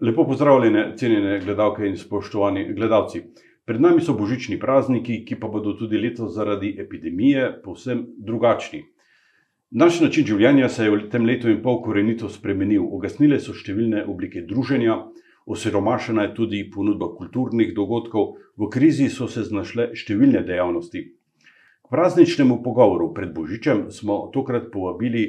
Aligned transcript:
Lepo 0.00 0.24
pozdravljene, 0.24 0.94
cenjene 0.96 1.40
gledalke 1.44 1.84
in 1.86 1.96
spoštovani 1.96 2.72
gledalci. 2.74 3.20
Pred 3.64 3.82
nami 3.84 4.00
so 4.00 4.14
božični 4.16 4.56
prazniki, 4.60 5.18
ki 5.28 5.36
pa 5.36 5.48
bodo 5.52 5.74
tudi 5.76 5.98
letos 6.00 6.32
zaradi 6.32 6.70
epidemije 6.80 7.50
povsem 7.64 8.06
drugačni. 8.16 8.80
Naš 9.70 10.00
način 10.00 10.24
življenja 10.26 10.70
se 10.72 10.86
je 10.86 10.94
v 10.94 11.02
tem 11.12 11.28
letu 11.28 11.50
in 11.52 11.60
pol 11.60 11.82
korenito 11.84 12.30
spremenil. 12.32 12.86
Ugasnile 12.88 13.36
so 13.44 13.52
številne 13.52 14.06
oblike 14.08 14.46
druženja, 14.48 14.96
osiromašena 15.44 16.30
je 16.30 16.34
tudi 16.40 16.62
ponudba 16.72 17.12
kulturnih 17.18 17.74
dogodkov, 17.76 18.38
v 18.56 18.70
krizi 18.72 19.10
so 19.12 19.28
se 19.28 19.44
znašle 19.44 19.90
številne 19.92 20.46
dejavnosti. 20.48 21.04
K 21.84 21.92
prazničnemu 21.92 22.62
pogovoru 22.64 23.12
pred 23.12 23.36
božičem 23.36 23.90
smo 23.92 24.30
tokrat 24.32 24.72
povabili 24.72 25.28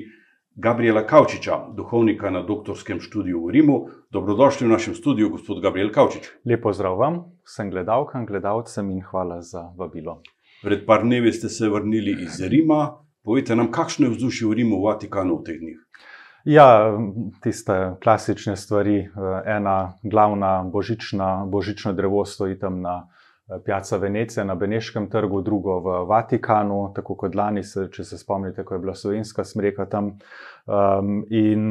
Gabriela 0.56 1.08
Kavčiča, 1.08 1.72
duhovnika 1.76 2.30
na 2.30 2.42
doktorskem 2.44 3.00
študiju 3.00 3.46
v 3.46 3.52
Rimu. 3.52 3.76
Dobrodošli 4.12 4.68
v 4.68 4.72
našem 4.72 4.96
studiu, 4.96 5.30
gospod 5.32 5.62
Gabriel 5.64 5.94
Kavčič. 5.96 6.28
Lepo 6.46 6.74
zdrav 6.76 6.98
vam, 7.00 7.20
vsem 7.48 7.70
gledalkam, 7.72 8.26
gledalcem 8.28 8.90
in 8.92 9.00
hvala 9.00 9.40
za 9.42 9.72
vabilo. 9.80 10.20
Pred 10.60 10.84
par 10.86 11.08
dnevi 11.08 11.32
ste 11.32 11.50
se 11.50 11.70
vrnili 11.70 12.18
iz 12.28 12.42
Rima. 12.44 13.00
Povejte 13.24 13.56
nam, 13.56 13.72
kakšno 13.72 14.10
je 14.10 14.18
vzdušje 14.18 14.48
v 14.48 14.58
Rimu, 14.60 14.82
v 14.82 14.92
Vatikanu 14.92 15.40
v 15.40 15.44
teh 15.48 15.60
dneh? 15.64 15.80
Ja, 16.44 17.00
tiste 17.40 17.96
klasične 18.04 18.60
stvari. 18.60 19.08
Ena 19.48 19.96
glavna 20.04 20.68
božična, 20.68 21.48
božično 21.48 21.96
drevo 21.96 22.26
stoji 22.26 22.60
tam 22.60 22.82
na 22.84 23.08
Piazza 23.60 23.98
Venecija 23.98 24.44
na 24.44 24.56
Beneškem 24.56 25.10
trgu, 25.10 25.42
drugo 25.42 25.80
v 25.80 26.06
Vatikanu, 26.08 26.92
tako 26.96 27.16
kot 27.16 27.36
lani, 27.36 27.64
če 27.64 28.04
se 28.04 28.18
spomnite, 28.18 28.64
ko 28.64 28.76
je 28.76 28.80
bila 28.80 28.96
slovenska 28.96 29.44
smreka 29.44 29.86
tam. 29.92 30.14
Um, 30.66 31.24
in 31.30 31.64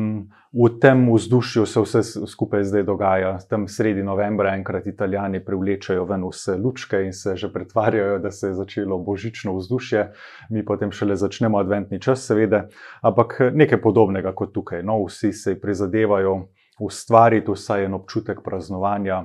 v 0.52 0.68
tem 0.82 1.04
vzdušju 1.12 1.66
se 1.66 1.80
vse 1.80 2.02
skupaj 2.26 2.64
zdaj 2.68 2.82
dogaja. 2.82 3.36
Tam 3.48 3.68
sredi 3.68 4.02
novembra 4.02 4.54
enkrat 4.58 4.86
italijani 4.86 5.40
privlečajo 5.44 6.04
ven 6.04 6.26
vse 6.26 6.56
lučke 6.58 7.04
in 7.06 7.12
se 7.12 7.36
že 7.36 7.52
pretvarjajo, 7.52 8.18
da 8.18 8.30
se 8.30 8.48
je 8.48 8.54
začelo 8.54 8.98
božično 8.98 9.54
vzdušje, 9.56 10.08
mi 10.50 10.64
potem 10.64 10.92
šele 10.92 11.16
začnemo 11.16 11.58
adventni 11.58 12.00
čas, 12.00 12.26
seveda, 12.26 12.66
ampak 13.02 13.38
nekaj 13.54 13.80
podobnega 13.80 14.34
kot 14.34 14.52
tukaj. 14.52 14.82
No, 14.82 14.98
vsi 15.06 15.32
se 15.32 15.60
prizadevajo 15.60 16.48
ustvariti 16.80 17.52
vsaj 17.52 17.84
en 17.84 17.94
občutek 17.94 18.42
praznovanja 18.44 19.24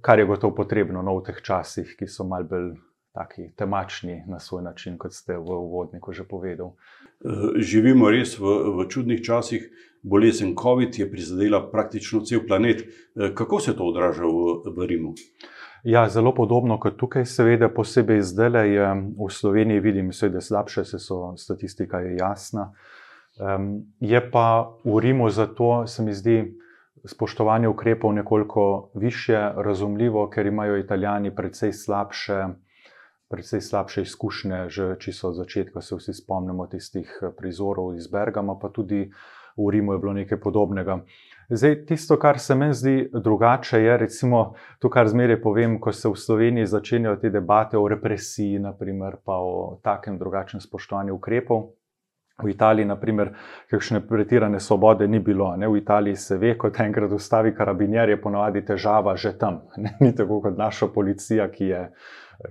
kar 0.00 0.18
je 0.18 0.26
gotovo 0.26 0.54
potrebno 0.54 1.02
no, 1.02 1.18
v 1.18 1.24
teh 1.28 1.40
časih, 1.42 1.96
ki 1.98 2.08
so 2.08 2.24
malce 2.24 2.48
bolj 2.50 2.74
taki 3.14 3.52
temačni 3.56 4.24
na 4.26 4.40
svoj 4.40 4.62
način, 4.62 4.98
kot 4.98 5.14
ste 5.14 5.36
v 5.38 5.54
uvodniku 5.54 6.12
že 6.12 6.24
povedali. 6.24 6.70
Eh, 6.70 7.60
živimo 7.62 8.10
res 8.10 8.38
v, 8.38 8.74
v 8.74 8.88
čudnih 8.88 9.22
časih. 9.22 9.70
Bolezen 10.02 10.52
COVID 10.56 10.98
je 10.98 11.06
prizadela 11.10 11.62
praktično 11.70 12.20
cel 12.20 12.42
planet. 12.46 12.82
Eh, 12.82 13.34
kako 13.34 13.60
se 13.60 13.76
to 13.76 13.86
odraža 13.86 14.26
v, 14.26 14.66
v 14.66 14.86
Rimu? 14.86 15.14
Ja, 15.84 16.08
zelo 16.08 16.34
podobno 16.34 16.78
kot 16.80 16.96
tukaj, 16.96 17.26
seveda, 17.28 17.68
posebej 17.68 18.22
zdaj 18.24 18.68
je 18.72 18.86
v 19.20 19.28
Sloveniji, 19.28 19.80
vidim, 19.80 20.10
da 20.10 20.40
je 20.40 20.40
slabše, 20.40 20.84
se 20.84 20.98
so 20.98 21.36
statistika 21.36 22.00
je 22.00 22.16
jasna. 22.16 22.72
Um, 23.36 23.84
je 24.00 24.30
pa 24.30 24.72
v 24.84 24.98
Rimu 24.98 25.28
zato, 25.30 25.86
se 25.86 26.02
mi 26.02 26.14
zdi, 26.14 26.56
spoštovanje 27.04 27.68
ukrepov 27.68 28.12
nekoliko 28.12 28.90
više, 28.94 29.52
razumljivo, 29.56 30.28
ker 30.30 30.46
imajo 30.46 30.76
Italijani 30.76 31.34
precej 31.34 31.72
slabše, 31.72 32.44
precej 33.28 33.60
slabše 33.60 34.02
izkušnje, 34.02 34.68
že 34.68 34.96
čisto 34.98 35.28
od 35.28 35.34
začetka 35.34 35.80
se 35.80 35.96
vsi 35.96 36.12
spomnimo 36.14 36.66
tistih 36.66 37.18
eh, 37.22 37.30
prizorov 37.36 37.94
iz 37.96 38.06
Bergama, 38.06 38.58
pa 38.58 38.68
tudi 38.68 39.10
v 39.56 39.70
Rimu 39.70 39.92
je 39.92 39.98
bilo 39.98 40.12
nekaj 40.12 40.40
podobnega. 40.40 41.00
Zdaj, 41.48 41.84
tisto, 41.86 42.16
kar 42.18 42.38
se 42.38 42.54
meni 42.54 42.74
zdi 42.74 43.10
drugače, 43.12 43.78
je 43.78 43.96
recimo 43.96 44.54
to, 44.78 44.90
kar 44.90 45.08
zmeraj 45.08 45.42
povem, 45.42 45.76
ko 45.80 45.92
se 45.92 46.08
v 46.08 46.16
Sloveniji 46.16 46.66
začenjajo 46.66 47.16
te 47.16 47.30
debate 47.30 47.78
o 47.78 47.88
represiji, 47.88 48.58
naprimer, 48.58 49.16
pa 49.24 49.36
o 49.36 49.78
takem 49.82 50.18
drugačnem 50.18 50.60
spoštovanju 50.60 51.14
ukrepov. 51.14 51.68
V 52.42 52.50
Italiji, 52.50 52.84
naprimer, 52.84 53.30
kakšne 53.70 54.00
pretirane 54.08 54.58
svobode 54.60 55.06
ni 55.08 55.20
bilo. 55.22 55.52
Ne? 55.56 55.68
V 55.68 55.78
Italiji 55.78 56.16
se 56.16 56.36
ve, 56.36 56.56
ko 56.58 56.66
enkrat 56.66 57.12
ustavi 57.12 57.54
karabinier, 57.54 58.10
je 58.10 58.20
ponovadi 58.20 58.64
težava 58.64 59.14
že 59.16 59.38
tam. 59.38 59.60
Ne? 59.76 59.94
Ni 60.00 60.14
tako 60.14 60.40
kot 60.42 60.58
naša 60.58 60.88
policija, 60.90 61.46
ki, 61.48 61.64
je, 61.64 61.82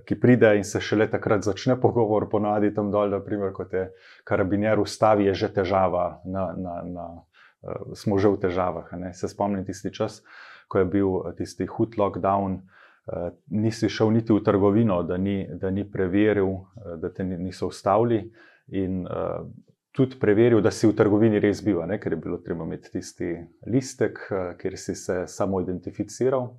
ki 0.08 0.16
pride 0.20 0.54
in 0.56 0.64
se 0.64 0.80
šele 0.80 1.04
takrat 1.12 1.44
začne 1.44 1.76
pogovor, 1.80 2.30
ponovadi 2.32 2.72
tam 2.74 2.88
dol, 2.90 3.12
naprimer, 3.12 3.52
ko 3.52 3.66
te 3.68 3.90
karabinier 4.24 4.80
ustavi, 4.80 5.28
je 5.28 5.34
že 5.34 5.52
težava, 5.52 6.22
na, 6.24 6.46
na, 6.56 6.80
na, 6.88 7.04
uh, 7.60 7.92
smo 7.92 8.16
že 8.16 8.32
v 8.32 8.40
težavah. 8.40 8.88
Ne? 8.96 9.12
Se 9.12 9.28
spomnim 9.28 9.68
tisti 9.68 9.92
čas, 9.92 10.22
ko 10.68 10.80
je 10.80 10.88
bil 10.88 11.36
tisti 11.36 11.68
hud 11.68 12.00
lockdown. 12.00 12.56
Uh, 13.04 13.36
nisi 13.52 13.92
šel 13.92 14.16
niti 14.16 14.32
v 14.32 14.40
trgovino, 14.40 15.02
da 15.04 15.20
ni, 15.20 15.44
da 15.60 15.68
ni 15.68 15.84
preveril, 15.84 16.56
da 16.96 17.12
te 17.12 17.24
niso 17.24 17.68
ustavili. 17.68 18.24
In 18.72 19.04
uh, 19.04 19.44
tudi 19.94 20.18
preveril, 20.18 20.60
da 20.60 20.72
si 20.74 20.88
v 20.90 20.96
trgovini 20.96 21.38
res 21.38 21.60
bil, 21.62 21.78
ne? 21.86 22.00
ker 22.02 22.16
je 22.16 22.18
bilo 22.18 22.40
treba 22.42 22.66
imeti 22.66 22.90
tisti 22.96 23.30
listek, 23.70 24.18
eh, 24.30 24.48
kjer 24.58 24.78
si 24.78 24.94
se 24.98 25.22
samo 25.30 25.60
identificiral. 25.62 26.50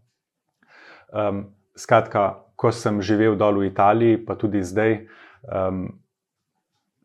Um, 1.11 1.45
skratka, 1.75 2.45
ko 2.55 2.71
sem 2.71 3.01
živel 3.03 3.35
dol 3.35 3.59
v 3.59 3.67
Italiji, 3.67 4.21
pa 4.25 4.37
tudi 4.39 4.63
zdaj, 4.63 4.95
um, 5.51 5.83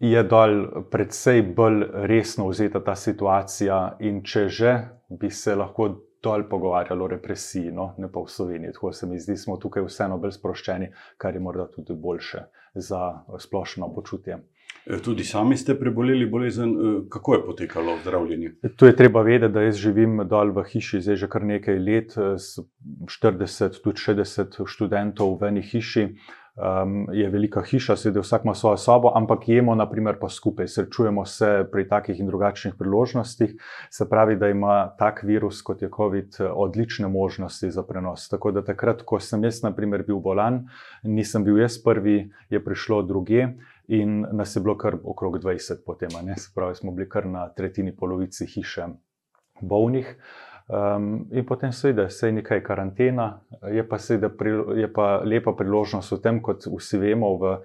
je 0.00 0.22
dol 0.24 0.86
predvsej 0.90 1.42
bolj 1.56 1.82
resno 2.08 2.46
vzeta 2.48 2.80
ta 2.80 2.94
situacija, 2.94 3.80
in 4.06 4.22
če 4.22 4.46
že 4.48 4.76
bi 5.10 5.30
se 5.34 5.58
lahko 5.58 5.90
dol 6.22 6.46
pogovarjali 6.48 7.02
o 7.02 7.10
represiji, 7.10 7.74
no? 7.74 7.94
ne 7.98 8.06
pa 8.06 8.22
v 8.22 8.30
Sloveniji. 8.30 8.72
Tako 8.78 8.92
se 8.92 9.06
mi 9.10 9.18
zdi, 9.18 9.36
smo 9.36 9.58
tukaj 9.58 9.82
vseeno 9.82 10.18
bolj 10.22 10.38
sproščeni, 10.38 10.92
kar 11.18 11.34
je 11.34 11.42
morda 11.42 11.66
tudi 11.74 11.96
boljše 11.96 12.46
za 12.74 13.26
splošno 13.38 13.90
počutje. 13.94 14.38
E, 14.86 14.98
tudi 14.98 15.24
sami 15.24 15.56
ste 15.56 15.74
preboleli 15.78 16.26
bolezen, 16.26 16.70
e, 16.70 17.08
kako 17.08 17.34
je 17.34 17.44
potekalo 17.46 17.98
zdravljenje? 18.02 18.52
Tu 18.76 18.86
je 18.86 18.96
treba 18.96 19.22
vedeti, 19.22 19.52
da 19.52 19.62
jaz 19.62 19.76
živim 19.76 20.22
dol 20.28 20.52
v 20.56 20.64
hiši 20.72 21.00
zdaj 21.04 21.16
že 21.16 21.28
kar 21.28 21.44
nekaj 21.44 21.78
let, 21.78 22.16
40, 22.16 23.80
tudi 23.84 24.00
60 24.00 24.62
študentov 24.66 25.36
v 25.40 25.52
eni 25.52 25.62
hiši. 25.62 26.06
Um, 26.60 27.06
je 27.12 27.28
velika 27.30 27.62
hiša, 27.62 27.94
sedaj 27.96 28.20
vsak 28.20 28.44
ima 28.44 28.54
svojo 28.54 28.76
sobo, 28.76 29.12
ampak 29.16 29.48
jemo, 29.48 29.74
naprimer, 29.74 30.18
pa 30.20 30.28
skupaj, 30.28 30.68
srečujemo 30.68 31.24
se 31.24 31.64
pri 31.72 31.86
takih 31.88 32.20
in 32.20 32.26
drugačnih 32.26 32.74
priložnostih. 32.78 33.54
Se 33.90 34.08
pravi, 34.10 34.36
da 34.36 34.48
ima 34.48 34.90
tak 34.98 35.22
virus 35.22 35.62
kot 35.62 35.82
je 35.82 35.88
COVID 35.96 36.40
odlične 36.52 37.08
možnosti 37.08 37.70
za 37.70 37.82
prenos. 37.82 38.28
Tako 38.28 38.50
da 38.52 38.64
takrat, 38.64 39.02
ko 39.02 39.20
sem 39.20 39.44
jaz, 39.44 39.62
naprimer, 39.62 40.02
bil 40.04 40.18
bolan, 40.18 40.66
nisem 41.02 41.44
bil 41.44 41.62
jaz 41.62 41.78
prvi, 41.78 42.32
je 42.50 42.64
prišlo 42.64 43.02
druge 43.02 43.46
in 43.90 44.26
nas 44.32 44.56
je 44.56 44.62
bilo 44.62 44.76
kar 44.78 44.94
okrog 45.04 45.38
20 45.42 45.82
potem, 45.86 46.10
se 46.36 46.50
pravi, 46.54 46.74
smo 46.74 46.92
bili 46.92 47.08
kar 47.08 47.26
na 47.26 47.48
tretjini 47.48 47.96
polovici 47.96 48.46
hiše 48.46 48.86
bolnih. 49.60 50.16
Um, 50.68 51.26
in 51.32 51.46
potem, 51.46 51.72
seveda, 51.72 52.08
se 52.08 52.28
je 52.28 52.32
nekaj 52.32 52.62
karantena, 52.62 53.40
je 53.72 53.82
pa, 53.88 53.98
seveda, 53.98 54.30
je 54.78 54.92
pa 54.92 55.22
lepa 55.26 55.52
priložnost 55.58 56.12
v 56.12 56.18
tem, 56.22 56.38
kot 56.42 56.68
vsi 56.70 57.00
vemo, 57.02 57.32
v 57.40 57.56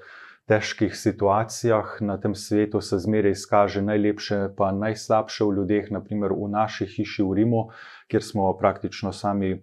težkih 0.50 0.96
situacijah 0.98 2.02
na 2.02 2.18
tem 2.18 2.34
svetu 2.36 2.82
se 2.82 2.98
zmeraj 3.00 3.38
izkaže 3.38 3.86
najlepše, 3.86 4.40
pa 4.58 4.72
najslabše 4.72 5.46
v 5.46 5.56
ljudeh, 5.60 5.94
naprimer 5.94 6.34
v 6.34 6.50
naši 6.50 6.90
hiši 6.90 7.22
v 7.22 7.38
Rimu, 7.38 7.62
kjer 8.10 8.26
smo 8.26 8.50
praktično 8.58 9.14
sami 9.14 9.52
eh, 9.54 9.62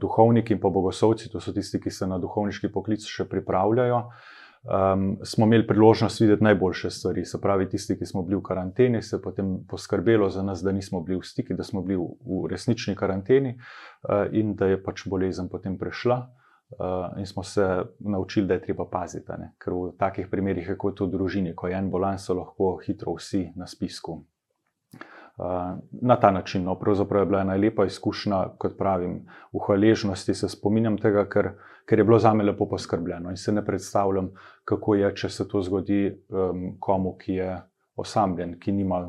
duhovniki 0.00 0.56
in 0.56 0.60
pa 0.60 0.72
bogoslovci, 0.72 1.28
to 1.28 1.44
so 1.44 1.52
tisti, 1.52 1.80
ki 1.80 1.92
se 1.92 2.08
na 2.08 2.16
duhovniški 2.16 2.72
poklic 2.72 3.04
še 3.04 3.28
pripravljajo 3.28 4.04
um, 4.64 5.18
smo 5.22 5.46
imeli 5.46 5.66
priložnost 5.66 6.20
videti 6.20 6.44
najboljše 6.44 6.90
stvari. 6.90 7.24
Se 7.24 7.40
pravi, 7.40 7.68
tisti, 7.68 7.98
ki 7.98 8.06
smo 8.06 8.22
bili 8.22 8.36
v 8.36 8.42
karanteni, 8.42 9.02
se 9.02 9.16
je 9.16 9.22
potem 9.22 9.58
poskrbelo 9.68 10.30
za 10.30 10.42
nas, 10.42 10.62
da 10.62 10.72
nismo 10.72 11.00
bili 11.00 11.18
v 11.18 11.26
stiku, 11.26 11.54
da 11.54 11.64
smo 11.64 11.82
bili 11.82 11.98
v, 11.98 12.08
v 12.26 12.48
resnični 12.50 12.96
karanteni 12.96 13.54
uh, 13.58 14.26
in 14.32 14.54
da 14.54 14.66
je 14.66 14.82
pač 14.82 15.06
bolezen 15.08 15.48
potem 15.48 15.78
prešla. 15.78 16.26
Uh, 16.68 17.18
in 17.18 17.26
smo 17.26 17.42
se 17.42 17.64
naučili, 18.00 18.46
da 18.46 18.54
je 18.54 18.62
treba 18.62 18.84
paziti, 18.90 19.32
ne? 19.38 19.54
ker 19.58 19.72
v 19.72 19.92
takih 19.98 20.28
primerih, 20.28 20.74
kot 20.76 21.00
v 21.00 21.06
družini, 21.08 21.54
ko 21.56 21.68
je 21.68 21.78
en 21.78 21.88
bolan, 21.90 22.18
so 22.18 22.36
lahko 22.36 22.76
hitro 22.84 23.14
vsi 23.16 23.46
na 23.56 23.66
spisku. 23.66 24.18
Uh, 25.38 25.78
na 26.02 26.16
ta 26.18 26.30
način, 26.30 26.64
no, 26.64 26.74
pravzaprav 26.74 27.22
je 27.22 27.26
bila 27.26 27.40
ena 27.40 27.54
lepa 27.54 27.84
izkušnja, 27.86 28.44
kot 28.58 28.74
pravim, 28.78 29.20
v 29.52 29.60
hvaležnosti 29.66 30.34
se 30.34 30.48
spominjam 30.48 30.98
tega, 30.98 31.28
ker 31.30 31.52
ker 31.88 31.98
je 31.98 32.04
bilo 32.04 32.18
za 32.18 32.34
me 32.34 32.44
lepo 32.44 32.68
poskrbljeno 32.68 33.30
in 33.30 33.36
se 33.36 33.52
ne 33.52 33.64
predstavljam, 33.64 34.30
kako 34.64 34.94
je, 34.94 35.14
če 35.16 35.28
se 35.28 35.48
to 35.48 35.62
zgodi 35.62 36.02
um, 36.28 36.76
komu, 36.80 37.14
ki 37.16 37.32
je 37.32 37.54
osamljen, 37.96 38.58
ki 38.60 38.72
nima 38.72 39.00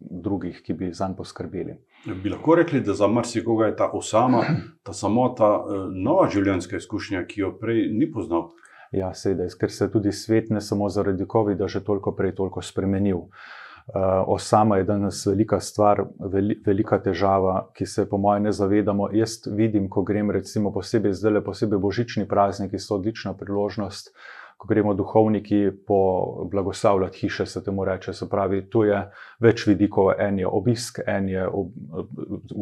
drugih, 0.00 0.62
ki 0.62 0.74
bi 0.74 0.92
za 0.92 1.08
njim 1.08 1.16
poskrbeli. 1.16 1.74
Bi 2.22 2.30
lahko 2.30 2.54
rekli, 2.54 2.80
da 2.80 2.94
za 2.94 3.06
marsikoga 3.06 3.66
je 3.66 3.76
ta 3.76 3.90
osama, 3.92 4.44
ta 4.86 4.92
samota, 4.92 5.50
uh, 5.58 5.88
nova 5.90 6.28
življenjska 6.30 6.78
izkušnja, 6.78 7.24
ki 7.26 7.40
jo 7.40 7.52
prej 7.58 7.88
ni 7.90 8.10
poznal. 8.12 8.52
Ja, 8.92 9.10
sedaj, 9.14 9.54
ker 9.58 9.72
se 9.72 9.88
tudi 9.90 10.12
svet 10.12 10.50
ne 10.50 10.60
samo 10.60 10.88
zaradi 10.88 11.26
COVID-a 11.32 11.66
že 11.68 11.80
toliko 11.84 12.12
prej 12.14 12.34
toliko 12.38 12.62
spremenil. 12.62 13.26
Osama 14.26 14.76
je 14.76 14.84
danes 14.84 15.26
velika 15.26 15.60
stvar, 15.60 16.04
velika 16.66 16.98
težava, 17.02 17.68
ki 17.74 17.86
se, 17.86 18.08
po 18.08 18.18
mojem, 18.18 18.42
ne 18.42 18.52
zavedamo. 18.52 19.08
Jaz 19.12 19.42
vidim, 19.46 19.88
ko 19.90 20.02
grem, 20.02 20.30
recimo, 20.30 20.72
posebej 20.72 21.12
zdaj, 21.12 21.42
posebej 21.44 21.78
božični 21.78 22.28
prazniki, 22.28 22.78
so 22.78 22.94
odlična 22.94 23.34
priložnost. 23.34 24.14
Ko 24.56 24.68
gremo 24.68 24.94
duhovniki 24.94 25.70
po 25.86 25.98
blagoslavljati 26.50 27.18
hiše, 27.18 27.46
se 27.46 27.64
temu 27.64 27.84
reče, 27.84 28.12
se 28.12 28.28
pravi, 28.30 28.70
tu 28.70 28.84
je 28.84 29.00
več 29.40 29.66
vidikov. 29.66 30.12
En 30.18 30.38
je 30.38 30.46
obisk, 30.46 31.00
en 31.06 31.28
je 31.28 31.48
ob, 31.48 31.72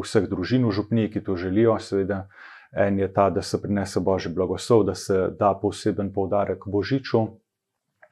vseh 0.01 0.25
družin 0.29 0.65
v 0.65 0.73
župni, 0.73 1.11
ki 1.13 1.21
to 1.21 1.37
želijo, 1.37 1.77
seveda. 1.79 2.25
En 2.73 2.99
je 2.99 3.13
ta, 3.13 3.29
da 3.31 3.43
se 3.43 3.61
prinese 3.61 4.01
božji 4.01 4.33
blagoslov, 4.33 4.87
da 4.87 4.95
se 4.95 5.29
da 5.39 5.53
poseben 5.61 6.13
poudarek 6.15 6.65
božiču. 6.67 7.27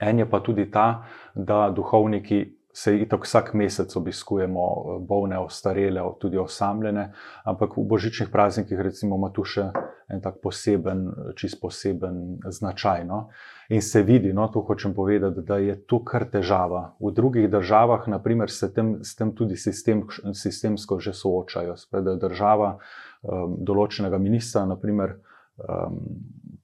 En 0.01 0.19
je 0.19 0.29
pa 0.31 0.41
tudi 0.41 0.71
ta, 0.71 1.05
da 1.35 1.71
duhovniki 1.71 2.58
se 2.79 2.95
itak 2.97 3.25
vsak 3.25 3.55
mesec 3.55 3.97
obiskujemo 3.97 4.65
eh, 4.65 4.99
bolne, 5.09 5.39
ostarele, 5.39 6.03
tudi 6.21 6.39
osamljene, 6.39 7.11
ampak 7.45 7.77
v 7.77 7.85
božičnih 7.91 8.31
praznikih 8.31 8.81
recimo 8.81 9.19
ima 9.19 9.33
tu 9.35 9.45
še 9.45 9.71
en 10.09 10.23
tak 10.25 10.39
poseben, 10.43 11.09
čist 11.37 11.59
poseben 11.61 12.39
značaj. 12.47 13.05
No? 13.05 13.29
In 13.75 13.83
se 13.83 14.03
vidi, 14.03 14.33
no, 14.33 14.47
to 14.49 14.63
hočem 14.65 14.95
povedati, 14.95 15.43
da 15.45 15.59
je 15.61 15.75
to 15.91 16.01
kar 16.05 16.25
težava. 16.31 16.95
V 17.03 17.13
drugih 17.13 17.51
državah, 17.51 18.07
naprimer, 18.09 18.51
se 18.51 18.71
tem, 18.73 18.99
s 19.05 19.19
tem 19.19 19.35
tudi 19.37 19.59
sistem, 19.61 20.07
sistemsko 20.33 21.01
že 21.03 21.13
soočajo. 21.13 21.77
Spet, 21.77 22.07
da 22.07 22.17
država 22.17 22.77
um, 22.79 23.59
določenega 23.61 24.23
ministra, 24.23 24.65
naprimer, 24.71 25.19
um, 25.61 26.01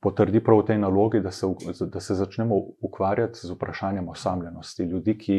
potrdi 0.05 0.41
prav 0.45 0.63
v 0.63 0.69
tej 0.69 0.79
nalogi, 0.79 1.21
da 1.25 1.33
se, 1.33 1.49
da 1.89 2.01
se 2.01 2.15
začnemo 2.15 2.57
ukvarjati 2.85 3.41
z 3.41 3.53
vprašanjem 3.57 4.09
osamljenosti 4.09 4.85
ljudi, 4.85 5.19
ki 5.19 5.39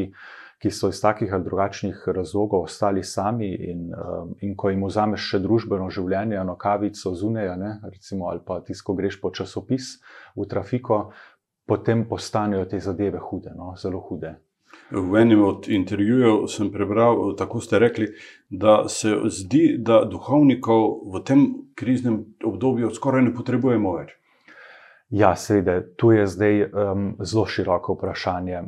ki 0.65 0.71
so 0.71 0.89
iz 0.89 0.97
takih 1.01 1.33
ali 1.33 1.43
drugačnih 1.43 2.03
razlogov 2.07 2.63
ostali 2.65 3.03
sami, 3.03 3.51
in, 3.53 3.93
um, 3.93 4.31
in 4.41 4.55
ko 4.57 4.71
jim 4.71 4.81
vzameš 4.87 5.27
še 5.29 5.39
družbeno 5.43 5.91
življenje, 5.93 6.39
eno 6.41 6.55
kavico 6.57 7.11
zunaj, 7.13 7.51
recimo, 7.83 8.31
ali 8.31 8.41
pa 8.45 8.57
tisto, 8.65 8.87
ko 8.87 8.95
greš 8.97 9.19
po 9.21 9.29
časopis 9.29 9.91
v 10.33 10.47
trafiko, 10.49 11.11
potem 11.69 12.01
postanejo 12.09 12.65
te 12.71 12.79
zadeve 12.81 13.21
hude, 13.21 13.53
no, 13.53 13.75
zelo 13.77 14.01
hude. 14.07 14.31
V 14.89 15.19
enem 15.21 15.43
od 15.45 15.67
intervjujev 15.69 16.47
sem 16.49 16.71
prebral, 16.73 17.35
tako 17.37 17.61
ste 17.61 17.77
rekli, 17.79 18.07
da 18.49 18.87
se 18.89 19.13
zdi, 19.29 19.77
da 19.77 19.99
duhovnikov 20.09 20.87
v 21.13 21.21
tem 21.25 21.43
kriznem 21.77 22.23
obdobju 22.41 22.89
skoraj 22.89 23.27
ne 23.27 23.35
potrebujemo 23.37 23.93
več. 23.99 24.17
Ja, 25.13 25.35
seveda, 25.37 25.77
tu 25.93 26.09
je 26.11 26.25
zdaj 26.25 26.65
um, 26.65 27.05
zelo 27.21 27.45
široko 27.45 27.93
vprašanje 27.99 28.63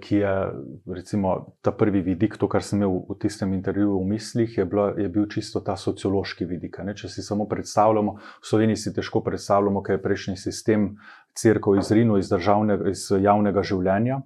ki 0.00 0.16
je 0.16 0.50
recimo, 0.86 1.46
ta 1.62 1.72
prvi 1.72 2.00
vidik, 2.00 2.36
to, 2.38 2.46
kar 2.48 2.62
sem 2.62 2.78
imel 2.78 3.00
v 3.08 3.16
tistem 3.18 3.52
intervjuju 3.56 3.96
v 3.98 4.06
mislih, 4.06 4.58
je, 4.58 4.64
bila, 4.64 4.92
je 4.94 5.08
bil 5.10 5.26
čisto 5.26 5.60
ta 5.60 5.74
sociološki 5.76 6.46
vidik. 6.46 6.78
Ne? 6.86 6.94
Če 6.94 7.10
si 7.10 7.26
samo 7.26 7.48
predstavljamo, 7.50 8.14
v 8.14 8.46
Sloveniji 8.46 8.84
si 8.84 8.94
težko 8.94 9.24
predstavljamo, 9.26 9.82
kaj 9.82 9.98
je 9.98 10.02
prejšnji 10.02 10.36
sistem 10.38 10.92
crkve 11.34 11.82
izrinil 11.82 12.22
iz, 12.22 12.30
iz 12.90 13.08
javnega 13.18 13.66
življenja. 13.66 14.22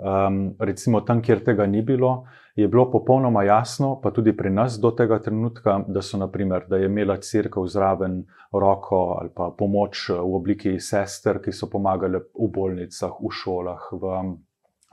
Um, 0.00 0.54
recimo 0.56 1.02
tam, 1.04 1.20
kjer 1.20 1.42
tega 1.44 1.66
ni 1.68 1.82
bilo, 1.84 2.24
je 2.56 2.64
bilo 2.68 2.86
popolnoma 2.88 3.42
jasno, 3.44 3.98
pa 4.00 4.14
tudi 4.16 4.32
pri 4.32 4.48
nas 4.48 4.78
do 4.80 4.94
tega 4.96 5.18
trenutka, 5.20 5.82
da, 5.88 6.00
so, 6.00 6.16
naprimer, 6.16 6.64
da 6.72 6.80
je 6.80 6.88
imela 6.88 7.18
crkva 7.20 7.66
zraven 7.68 8.22
roko 8.52 9.18
ali 9.20 9.28
pa 9.36 9.50
pomoč 9.58 10.08
v 10.08 10.36
obliki 10.40 10.78
sester, 10.80 11.42
ki 11.44 11.52
so 11.52 11.68
pomagale 11.68 12.24
v 12.32 12.48
bolnicah, 12.48 13.12
v 13.20 13.28
šolah, 13.28 13.90
v 13.92 14.14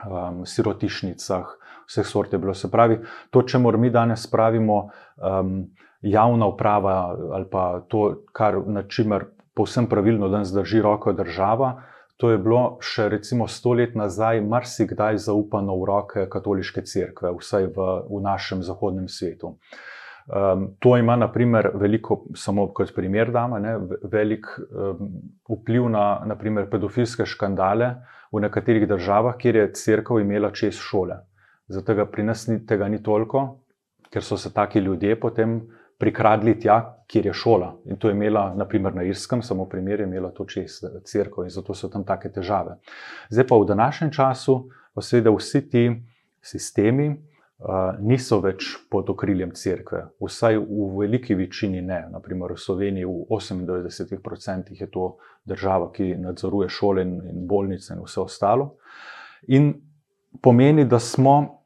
um, 0.06 0.46
sirotišnicah, 0.46 1.46
vseh 1.88 2.06
sort 2.06 2.32
je 2.32 2.38
bilo. 2.38 2.54
Se 2.54 2.70
pravi, 2.70 3.00
to, 3.30 3.42
če 3.42 3.58
moramo 3.58 3.82
mi 3.82 3.90
danes 3.90 4.26
pravimo 4.30 4.88
um, 5.16 5.66
javna 6.02 6.46
uprava 6.46 7.16
ali 7.34 7.48
pa 7.50 7.82
to, 7.88 8.24
kar 8.32 8.60
na 8.66 8.84
čimer 8.88 9.26
povsem 9.54 9.88
pravilno 9.90 10.28
danes 10.28 10.52
drži 10.54 10.82
roko 10.82 11.12
država. 11.12 11.80
To 12.18 12.30
je 12.30 12.38
bilo 12.42 12.78
še 12.82 13.08
recimo 13.08 13.46
sto 13.46 13.76
let 13.78 13.94
nazaj, 13.94 14.40
marsikdaj 14.42 15.20
zaupano 15.22 15.76
v 15.78 15.86
roke 15.86 16.24
katoliške 16.30 16.82
cerkve, 16.82 17.30
vsaj 17.38 17.70
v, 17.76 17.86
v 18.10 18.22
našem 18.22 18.62
zahodnem 18.66 19.06
svetu. 19.08 19.54
Um, 20.28 20.74
to 20.82 20.96
ima, 20.98 21.14
na 21.16 21.30
primer, 21.32 21.70
veliko, 21.78 22.24
samo 22.36 22.66
kot 22.74 22.90
primer, 22.94 23.30
da 23.32 23.46
ima 23.46 23.78
velik 24.02 24.50
um, 24.58 25.14
vpliv 25.48 25.86
na 25.94 26.18
naprimer, 26.26 26.66
pedofilske 26.70 27.24
škandale, 27.24 27.94
uh, 27.94 28.17
v 28.32 28.40
nekaterih 28.40 28.88
državah, 28.88 29.36
kjer 29.36 29.56
je 29.56 29.72
crkva 29.72 30.20
imela 30.20 30.50
čez 30.50 30.76
šole. 30.76 31.16
Zato 31.68 32.06
pri 32.06 32.22
nas 32.22 32.46
ni, 32.48 32.60
tega 32.66 32.88
ni 32.88 33.02
toliko, 33.02 33.60
ker 34.10 34.24
so 34.24 34.36
se 34.36 34.52
taki 34.54 34.78
ljudje 34.78 35.20
potem 35.20 35.60
prikradli 35.98 36.54
tja, 36.60 36.78
kjer 37.08 37.26
je 37.26 37.32
šola. 37.32 37.72
In 37.84 37.96
to 37.96 38.08
je 38.08 38.14
imela, 38.14 38.54
naprimer 38.54 38.94
na 38.94 39.02
Irskem, 39.02 39.42
samo 39.42 39.66
primer 39.68 40.00
je 40.00 40.06
imela 40.06 40.30
to 40.30 40.44
čez 40.44 40.80
crkvo 41.04 41.44
in 41.44 41.50
zato 41.50 41.74
so 41.74 41.88
tam 41.88 42.04
take 42.04 42.30
težave. 42.32 42.78
Zdaj 43.30 43.46
pa 43.48 43.56
v 43.56 43.66
današnjem 43.66 44.12
času, 44.12 44.58
pa 44.94 45.02
seveda 45.02 45.30
vsi 45.34 45.68
ti 45.68 45.84
sistemi, 46.42 47.10
niso 47.98 48.38
več 48.38 48.68
pod 48.90 49.08
okriljem 49.10 49.50
cerkve, 49.58 50.04
vsaj 50.22 50.60
v 50.62 50.88
veliki 51.00 51.34
večini 51.34 51.82
ne. 51.82 52.04
Naprimer 52.12 52.54
v 52.54 52.62
Sloveniji 52.62 53.04
v 53.04 53.26
98% 53.26 54.78
je 54.78 54.86
to 54.86 55.16
država, 55.44 55.90
ki 55.92 56.14
nadzoruje 56.22 56.68
šole 56.68 57.02
in 57.02 57.46
bolnice 57.50 57.94
in 57.94 58.04
vse 58.04 58.20
ostalo. 58.20 58.76
In 59.48 59.72
pomeni, 60.42 60.84
da 60.84 60.98
smo 60.98 61.62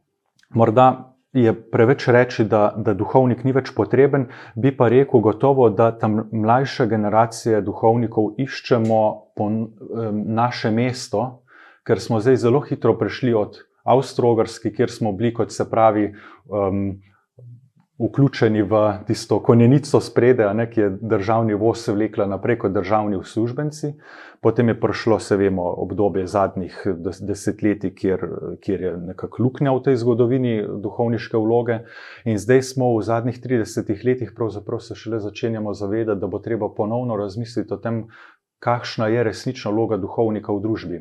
morda. 0.51 1.09
Je 1.33 1.49
preveč 1.49 2.11
reči, 2.13 2.45
da, 2.45 2.75
da 2.77 2.93
duhovnik 2.93 3.41
ni 3.41 3.55
več 3.57 3.71
potreben, 3.73 4.27
bi 4.53 4.69
pa 4.77 4.91
rekel, 4.93 5.23
gotovo, 5.25 5.71
da 5.73 5.87
tam 5.97 6.27
mlajše 6.29 6.85
generacije 6.91 7.63
duhovnikov 7.65 8.35
iščemo 8.37 8.99
po 9.33 9.47
um, 9.49 9.71
naše 10.37 10.69
mesto, 10.69 11.23
ker 11.89 12.05
smo 12.05 12.21
zdaj 12.21 12.37
zelo 12.37 12.61
hitro 12.61 12.93
prišli 13.01 13.33
od 13.33 13.57
Avstralski, 13.85 14.73
kjer 14.73 14.91
smo 14.91 15.13
bili, 15.13 15.35
kot 15.35 15.53
se 15.53 15.71
pravi, 15.71 16.13
um, 16.47 17.01
vključeni 17.99 18.63
v 18.63 18.93
tisto 19.07 19.39
konjenico 19.43 20.01
spredaj, 20.01 20.71
ki 20.71 20.81
je 20.81 20.91
državni 21.01 21.55
voz 21.55 21.89
vlekla 21.89 22.27
naprej 22.27 22.59
kot 22.59 22.73
državni 22.73 23.17
uslužbenci. 23.17 23.93
Potem 24.41 24.69
je 24.69 24.81
prišlo, 24.81 25.19
se 25.19 25.37
vemo, 25.37 25.63
obdobje 25.63 26.27
zadnjih 26.27 26.81
desetletij, 27.21 27.95
kjer, 27.95 28.27
kjer 28.61 28.83
je 28.83 28.97
nekako 29.13 29.43
luknja 29.43 29.73
v 29.73 29.83
tej 29.83 29.97
zgodovini 29.97 30.55
duhovniške 30.83 31.39
vloge. 31.39 31.79
In 32.25 32.39
zdaj 32.39 32.63
smo 32.63 32.97
v 32.97 33.05
zadnjih 33.07 33.39
30 33.43 33.93
letih, 34.05 34.33
pravzaprav 34.37 34.81
se 34.81 34.95
šele 34.95 35.21
začenjamo 35.21 35.75
zavedati, 35.75 36.21
da 36.21 36.27
bo 36.27 36.39
treba 36.39 36.73
ponovno 36.75 37.17
razmisliti 37.17 37.75
o 37.75 37.77
tem, 37.77 38.07
kakšna 38.59 39.07
je 39.07 39.23
resnična 39.25 39.71
vloga 39.71 39.97
duhovnika 39.97 40.53
v 40.53 40.61
družbi. 40.63 40.99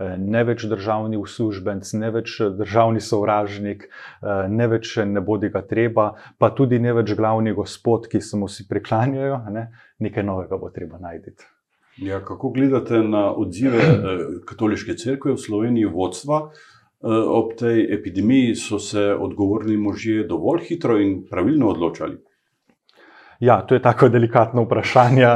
Eh, 0.00 0.16
ne 0.16 0.40
več 0.48 0.62
državni 0.64 1.18
uslužbenc, 1.20 1.88
ne 2.00 2.08
več 2.14 2.38
državni 2.56 3.02
sovražnik, 3.04 3.82
eh, 3.84 4.46
ne 4.48 4.68
več 4.72 4.94
ne 5.04 5.20
bodi 5.20 5.50
ga 5.52 5.60
treba, 5.60 6.06
pa 6.38 6.48
tudi 6.56 6.78
ne 6.80 6.94
več 6.96 7.12
glavni 7.18 7.52
gospod, 7.52 8.08
ki 8.08 8.20
se 8.24 8.38
mu 8.40 8.48
vsi 8.48 8.64
priklanjajo, 8.70 9.42
ne? 9.52 9.66
nekaj 10.00 10.24
novega 10.24 10.56
bo 10.56 10.70
treba 10.72 10.96
najti. 11.02 11.34
Ja, 12.00 12.22
kako 12.24 12.48
gledate 12.54 13.02
na 13.04 13.26
odzive 13.34 13.82
eh, 13.84 14.24
katoliške 14.48 14.96
cerkve 14.96 15.36
v 15.36 15.46
Sloveniji, 15.46 15.92
vodstva? 15.92 16.48
Ob 17.00 17.54
tej 17.56 17.78
epidemiji 17.94 18.56
so 18.60 18.76
se 18.76 19.00
odgovorni 19.16 19.78
možje 19.80 20.26
dovolj 20.28 20.66
hitro 20.66 20.98
in 21.00 21.22
pravilno 21.30 21.70
odločali. 21.72 22.18
Ja, 23.40 23.62
to 23.64 23.74
je 23.74 23.80
tako 23.80 24.10
delikatno 24.12 24.66
vprašanje. 24.66 25.30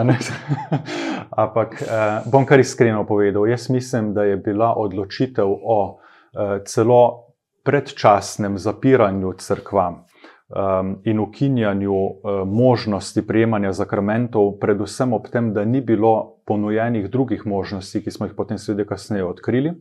Ampak 1.31 1.83
eh, 1.83 1.87
bom 2.33 2.47
kar 2.47 2.61
iskreno 2.61 3.05
povedal. 3.07 3.49
Jaz 3.49 3.71
mislim, 3.71 4.15
da 4.15 4.25
je 4.25 4.37
bila 4.37 4.75
odločitev 4.77 5.47
o 5.49 5.99
eh, 5.99 6.61
celo 6.67 7.25
predčasnem 7.65 8.59
zapiranju 8.59 9.33
crkva 9.39 9.93
eh, 9.93 11.11
in 11.11 11.21
ukinjanju 11.21 11.95
eh, 11.95 12.45
možnosti 12.47 13.27
prejemanja 13.27 13.73
zakramentov, 13.73 14.59
predvsem 14.61 15.13
ob 15.13 15.29
tem, 15.33 15.53
da 15.55 15.65
ni 15.65 15.81
bilo 15.81 16.41
ponujenih 16.47 17.11
drugih 17.11 17.47
možnosti, 17.47 18.05
ki 18.05 18.11
smo 18.11 18.27
jih 18.27 18.35
potem 18.37 18.59
seveda 18.59 18.85
kasneje 18.85 19.25
odkrili. 19.25 19.75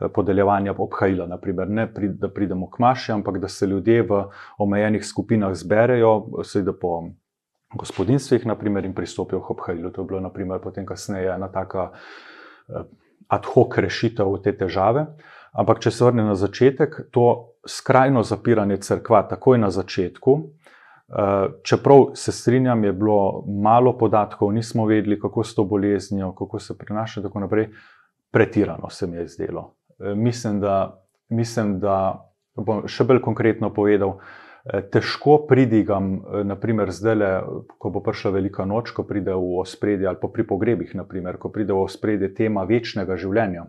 Eh, 0.00 0.08
podeljevanja 0.14 0.74
obhajila, 0.78 1.26
naprimer, 1.26 1.68
ne 1.70 1.88
da 2.08 2.28
pridemo 2.30 2.70
k 2.70 2.78
maši, 2.78 3.12
ampak 3.12 3.38
da 3.38 3.48
se 3.48 3.66
ljudje 3.66 4.02
v 4.02 4.24
omejenih 4.58 5.06
skupinah 5.06 5.54
zberejo, 5.54 6.42
seveda 6.44 6.72
po 6.80 7.10
gospodinstvih, 7.74 8.46
naprimer, 8.46 8.84
in 8.84 8.94
pristopijo 8.94 9.40
k 9.40 9.50
obhajlu. 9.50 9.90
To 9.90 10.02
je 10.02 10.06
bilo, 10.06 10.20
naprimer, 10.20 10.60
potem 10.62 10.86
kasneje 10.86 11.34
ena 11.34 11.48
taka 11.52 11.90
eh, 11.92 12.84
ad 13.28 13.44
hoc 13.44 13.76
rešitev 13.78 14.38
te 14.44 14.54
težave. 14.56 15.06
Ampak, 15.52 15.80
če 15.84 15.90
se 15.90 16.04
vrnem 16.04 16.28
na 16.28 16.36
začetek, 16.38 17.00
to 17.12 17.54
skrajno 17.68 18.22
zapiranje 18.22 18.78
crkva, 18.84 19.24
takoj 19.28 19.58
na 19.58 19.70
začetku, 19.70 20.36
eh, 20.38 21.48
čeprav 21.62 22.12
se 22.14 22.32
strinjam, 22.32 22.84
je 22.84 22.92
bilo 22.92 23.44
malo 23.46 23.96
podatkov, 23.98 24.52
nismo 24.52 24.86
vedeli, 24.86 25.20
kako 25.20 25.44
s 25.44 25.54
to 25.54 25.64
boleznijo, 25.64 26.32
kako 26.38 26.58
se 26.58 26.78
prenaša, 26.78 27.22
tako 27.22 27.44
naprej, 27.44 27.68
pretirano 28.30 28.90
se 28.90 29.06
mi 29.06 29.16
je 29.16 29.28
zdelo. 29.28 29.74
Eh, 29.98 30.14
mislim, 30.14 30.60
da, 30.60 31.04
mislim, 31.28 31.78
da 31.80 32.24
bom 32.56 32.86
še 32.88 33.04
bolj 33.04 33.20
konkretno 33.22 33.70
povedal. 33.74 34.18
Težko 34.92 35.38
pridigam, 35.48 36.18
naprimer, 36.44 36.90
zdaj, 36.92 37.44
ko 37.80 37.90
bo 37.94 38.02
prišla 38.04 38.34
velika 38.34 38.66
noč, 38.68 38.90
ko 38.92 39.04
pride 39.06 39.32
v 39.32 39.60
ospredje, 39.62 40.08
ali 40.10 40.18
pa 40.20 40.28
pri 40.28 40.44
pogrebih, 40.44 40.94
naprimer, 40.98 41.38
ko 41.40 41.48
pride 41.54 41.72
v 41.72 41.84
ospredje 41.86 42.32
tema 42.34 42.66
večnega 42.68 43.16
življenja. 43.16 43.68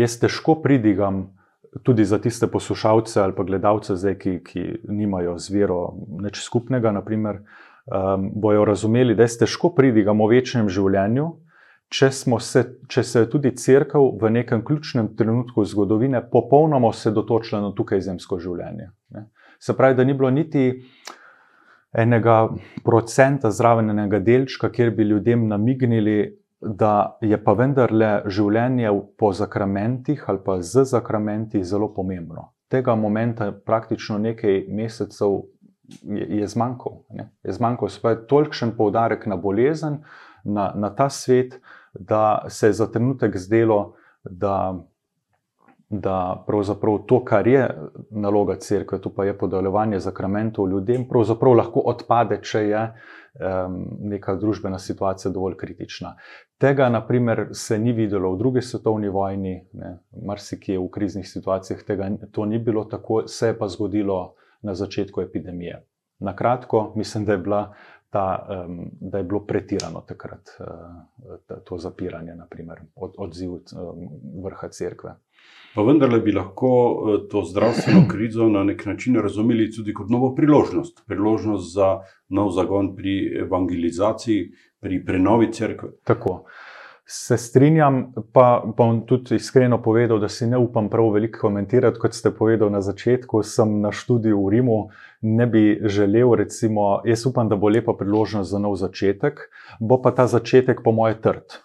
Jaz 0.00 0.16
težko 0.18 0.56
pridigam 0.64 1.28
tudi 1.86 2.04
za 2.04 2.18
tiste 2.18 2.46
poslušalce 2.46 3.20
ali 3.20 3.34
pa 3.36 3.44
gledalce, 3.44 3.96
zdaj, 3.96 4.16
ki, 4.18 4.32
ki 4.44 4.62
nimajo 4.88 5.38
z 5.38 5.54
vero 5.54 5.80
nič 6.24 6.42
skupnega, 6.42 6.90
naprimer, 6.92 7.44
um, 7.86 8.30
bojo 8.34 8.64
razumeli, 8.64 9.14
da 9.14 9.28
je 9.28 9.38
težko 9.44 9.74
pridigam 9.74 10.20
o 10.20 10.28
večnem 10.30 10.68
življenju, 10.68 11.28
če, 11.90 12.10
se, 12.10 12.64
če 12.88 13.02
se 13.02 13.22
je 13.22 13.30
tudi 13.30 13.52
crkva 13.56 14.02
v 14.20 14.30
nekem 14.30 14.64
ključnem 14.66 15.14
trenutku 15.18 15.64
zgodovine 15.64 16.22
popolnoma 16.30 16.90
osredotočila 16.90 17.62
na 17.62 17.72
tukaj 17.76 18.02
zemsko 18.06 18.38
življenje. 18.42 18.90
Ne. 19.14 19.26
Se 19.60 19.76
pravi, 19.76 19.94
da 19.94 20.04
ni 20.04 20.14
bilo 20.14 20.30
niti 20.30 20.82
enega 21.92 22.48
procenta 22.84 23.50
zraven 23.50 23.90
enega 23.90 24.18
delčka, 24.18 24.70
kjer 24.72 24.90
bi 24.96 25.02
ljudem 25.02 25.48
namignili, 25.48 26.36
da 26.60 27.18
je 27.24 27.38
pa 27.44 27.52
vendarle 27.56 28.10
življenje 28.28 28.90
po 29.18 29.32
zakramentih 29.32 30.24
ali 30.28 30.42
pa 30.44 30.58
z 30.60 30.84
zakramenti 30.84 31.64
zelo 31.64 31.88
pomembno. 31.94 32.50
Tega 32.68 32.94
momenta 32.94 33.50
praktično 33.52 34.18
nekaj 34.18 34.66
mesecev 34.68 35.40
je, 36.02 36.26
je 36.40 36.46
zmanjkal. 36.46 37.00
Je 37.44 37.52
zmanjkal 37.56 37.88
svoj 37.88 38.18
tolikšen 38.28 38.76
poudarek 38.76 39.26
na 39.26 39.36
bolezen, 39.36 40.02
na, 40.44 40.70
na 40.76 40.92
ta 40.94 41.08
svet, 41.10 41.58
da 41.94 42.44
se 42.48 42.68
je 42.68 42.72
za 42.72 42.86
trenutek 42.92 43.36
zdelo, 43.36 43.94
da, 44.24 44.78
da 45.90 46.44
pravzaprav 46.46 46.98
to, 47.06 47.24
kar 47.24 47.46
je 47.46 47.68
naloga 48.10 48.56
crkve, 48.56 49.00
to 49.00 49.10
pa 49.14 49.24
je 49.24 49.38
podaljevanje 49.38 49.98
zakramentov 49.98 50.68
ljudem, 50.70 51.08
pravzaprav 51.08 51.52
lahko 51.52 51.80
odpade, 51.80 52.38
če 52.42 52.60
je 52.68 52.82
um, 52.84 53.80
neka 54.12 54.36
družbena 54.38 54.78
situacija 54.78 55.32
dovolj 55.32 55.56
kritična. 55.58 56.14
Tega, 56.62 56.88
naprimer, 56.88 57.48
se 57.52 57.78
ni 57.78 57.92
videlo 57.92 58.30
v 58.34 58.38
drugi 58.38 58.62
svetovni 58.62 59.08
vojni, 59.08 59.56
marsikje 60.26 60.78
v 60.78 60.86
kriznih 60.94 61.28
situacijah, 61.28 61.82
tega 61.82 62.10
to 62.30 62.46
ni 62.46 62.58
bilo 62.58 62.84
tako, 62.84 63.24
se 63.26 63.50
je 63.50 63.58
pa 63.58 63.68
zgodilo 63.68 64.34
na 64.62 64.74
začetku 64.74 65.20
epidemije. 65.20 65.82
Na 66.20 66.36
kratko, 66.36 66.92
mislim, 66.96 67.24
da 67.24 67.32
je, 67.32 67.42
ta, 68.10 68.46
um, 68.66 68.90
da 69.00 69.18
je 69.18 69.24
bilo 69.24 69.40
pretirano 69.46 70.00
takrat 70.00 70.48
uh, 70.60 71.58
to 71.64 71.78
zapiranje, 71.78 72.34
naprimer, 72.34 72.80
od, 72.94 73.14
odziv 73.18 73.50
um, 73.52 73.60
vrha 74.44 74.68
cerkve. 74.68 75.14
Pa 75.74 75.82
vendarle 75.82 76.18
bi 76.20 76.32
lahko 76.32 76.70
to 77.30 77.42
zdravstveno 77.44 78.02
krizo 78.12 78.48
na 78.48 78.64
nek 78.64 78.86
način 78.86 79.20
razumeli 79.22 79.70
tudi 79.72 79.94
kot 79.94 80.10
novo 80.10 80.34
priložnost. 80.34 81.04
Priložnost 81.06 81.74
za 81.74 82.00
nov 82.28 82.50
zagon 82.50 82.96
pri 82.96 83.38
evangelizaciji, 83.44 84.50
pri 84.80 85.04
prenovi 85.04 85.52
cerkve. 85.52 85.88
Tako. 86.04 86.44
Se 87.12 87.36
strinjam, 87.36 88.12
pa 88.32 88.62
bom 88.76 89.00
tudi 89.06 89.34
iskreno 89.34 89.80
povedal, 89.82 90.20
da 90.22 90.28
si 90.28 90.46
ne 90.46 90.58
upam 90.58 90.88
prav 90.88 91.08
veliko 91.10 91.40
komentirati. 91.40 91.98
Kot 91.98 92.14
ste 92.14 92.30
povedali 92.30 92.70
na 92.70 92.80
začetku, 92.80 93.42
sem 93.42 93.80
na 93.82 93.90
študiju 93.90 94.44
v 94.44 94.52
Rimu, 94.54 94.76
ne 95.26 95.46
bi 95.46 95.80
želel, 95.90 96.36
recimo, 96.38 97.00
jaz 97.04 97.26
upam, 97.26 97.50
da 97.50 97.58
bo 97.58 97.68
lepa 97.68 97.96
priložnost 97.98 98.50
za 98.50 98.62
nov 98.62 98.78
začetek, 98.78 99.42
bo 99.80 99.98
pa 99.98 100.14
ta 100.14 100.28
začetek, 100.30 100.84
po 100.84 100.94
moje, 100.94 101.18
trd. 101.18 101.58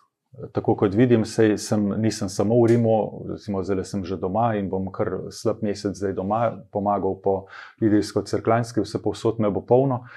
Tako 0.52 0.80
kot 0.82 0.98
vidim, 0.98 1.30
sej, 1.30 1.60
sem, 1.62 1.94
nisem 2.02 2.30
samo 2.30 2.58
v 2.64 2.74
Rimu, 2.74 2.98
recimo, 3.38 3.62
zdaj 3.64 3.86
sem 3.86 4.02
že 4.02 4.18
doma 4.18 4.56
in 4.58 4.74
bom 4.74 4.90
kar 4.90 5.30
slab 5.30 5.62
mesec 5.62 5.94
zdaj 5.94 6.18
doma 6.18 6.56
pomagal 6.74 7.22
po 7.22 7.40
Idijsko-Cerkljanski, 7.86 8.82
vse 8.82 8.98
povsod 8.98 9.38
me 9.38 9.54
bo 9.54 9.62
polno. 9.62 10.08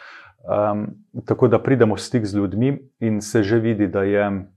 Um, 0.48 0.94
tako 1.28 1.52
da 1.52 1.60
pridemo 1.60 2.00
v 2.00 2.00
stik 2.00 2.24
z 2.24 2.32
ljudmi 2.32 2.78
in 3.04 3.20
se 3.20 3.42
že 3.42 3.60
vidi, 3.60 3.92
da 3.92 4.08
je 4.08 4.48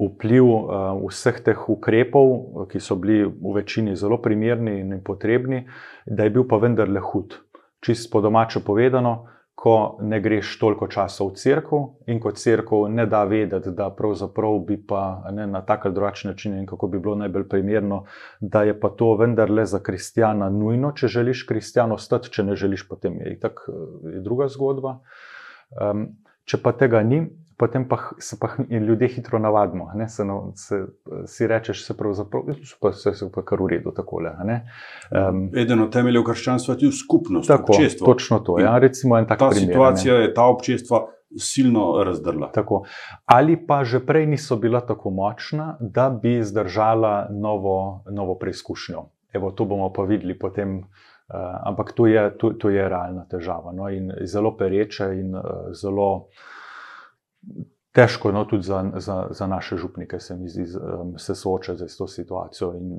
vpliv 0.00 0.46
uh, 0.48 0.96
vseh 1.08 1.42
teh 1.44 1.68
ukrepov, 1.68 2.66
ki 2.72 2.80
so 2.80 2.96
bili 2.96 3.24
v 3.24 3.54
večini 3.54 3.96
zelo 3.96 4.20
primerni 4.22 4.80
in 4.80 4.96
potrebni, 5.04 5.66
da 6.06 6.24
je 6.24 6.34
bil 6.34 6.48
pa 6.48 6.56
vendarle 6.56 7.00
hud. 7.00 7.36
Čist 7.84 8.10
po 8.12 8.20
domače 8.20 8.64
povedano, 8.64 9.28
ko 9.60 9.98
ne 10.00 10.20
greš 10.20 10.54
toliko 10.58 10.86
časa 10.88 11.24
v 11.24 11.34
crkvu 11.36 11.78
in 12.08 12.20
ko 12.20 12.30
crkva 12.32 12.88
ne 12.88 13.04
da 13.06 13.26
vedeti, 13.28 13.74
da 13.76 13.90
pravzaprav 13.92 14.56
bi 14.64 14.78
pa 14.88 15.02
ne, 15.36 15.44
na 15.46 15.60
tak 15.60 15.84
ali 15.84 15.94
drugačen 15.94 16.30
način 16.30 16.54
in 16.56 16.64
kako 16.66 16.88
bi 16.88 16.98
bilo 16.98 17.14
najbolj 17.20 17.44
primerno, 17.48 18.04
da 18.40 18.62
je 18.62 18.78
pa 18.80 18.88
to 18.88 19.12
vendarle 19.20 19.66
za 19.66 19.82
kristjana 19.84 20.48
nujno, 20.50 20.94
če 20.96 21.08
želiš 21.08 21.44
kristjan 21.48 21.92
ostati, 21.92 22.32
če 22.32 22.44
ne 22.48 22.56
želiš, 22.56 22.86
potem 22.88 23.20
je 23.20 23.36
tako 23.40 23.76
druga 24.24 24.48
zgodba. 24.48 24.96
Um, 25.76 26.06
če 26.48 26.62
pa 26.62 26.72
tega 26.72 27.02
ni, 27.04 27.26
potem 27.60 27.88
pa 27.88 27.96
se 28.18 28.36
pa 28.40 28.48
ljudje 28.70 29.08
hitro 29.08 29.38
navadimo. 29.38 29.90
Se, 30.08 30.24
no, 30.24 30.52
se, 30.56 30.86
si 31.26 31.46
rečeš, 31.46 31.84
se 31.86 31.96
pravzaprav, 31.96 32.42
pa 32.80 32.92
se 32.92 33.10
je 33.10 33.28
pa 33.34 33.44
kar 33.44 33.60
v 33.60 33.68
redu. 33.74 33.92
Takole, 33.92 34.32
um, 34.32 35.42
Eden 35.52 35.82
od 35.84 35.92
temeljev 35.92 36.24
krščanstva 36.24 36.74
je 36.74 36.80
tudi 36.80 36.96
skupnost. 36.96 37.48
Tako, 37.52 37.74
občestvo. 37.76 38.06
točno 38.06 38.38
to. 38.38 38.58
Ja, 38.60 38.78
recimo, 38.78 39.20
ta 39.28 39.36
primer, 39.36 39.58
situacija 39.58 40.14
ne. 40.14 40.22
je 40.22 40.34
ta 40.34 40.46
občestva 40.48 41.02
silno 41.36 42.04
razdrla. 42.04 42.48
Tako. 42.54 42.84
Ali 43.26 43.58
pa 43.66 43.84
že 43.84 44.00
prej 44.06 44.26
niso 44.26 44.56
bila 44.56 44.80
tako 44.80 45.10
močna, 45.10 45.74
da 45.80 46.08
bi 46.10 46.38
zdržala 46.42 47.28
novo, 47.30 48.04
novo 48.10 48.38
preizkušnjo. 48.40 49.04
Evo, 49.32 49.52
to 49.52 49.64
bomo 49.64 49.92
pa 49.92 50.08
videli 50.08 50.38
potem. 50.38 50.80
Uh, 51.30 51.36
ampak 51.62 51.92
to 51.94 52.08
je, 52.10 52.24
to, 52.38 52.48
to 52.58 52.72
je 52.74 52.88
realna 52.88 53.22
težava. 53.30 53.70
No? 53.72 53.86
In 53.86 54.10
zelo 54.26 54.56
pereče, 54.58 55.12
in 55.14 55.36
uh, 55.38 55.68
zelo 55.70 56.08
uh, 56.16 56.48
težko 57.92 58.32
no, 58.32 58.44
tudi 58.44 58.62
za, 58.62 58.84
za, 58.96 59.26
za 59.30 59.46
naše 59.46 59.76
župnike, 59.76 60.20
se 60.20 60.36
mi 60.36 60.48
zdi, 60.48 60.66
um, 60.78 61.18
se 61.18 61.34
soočati 61.34 61.88
z 61.88 61.96
to 61.96 62.06
situacijo 62.06 62.74
in 62.74 62.98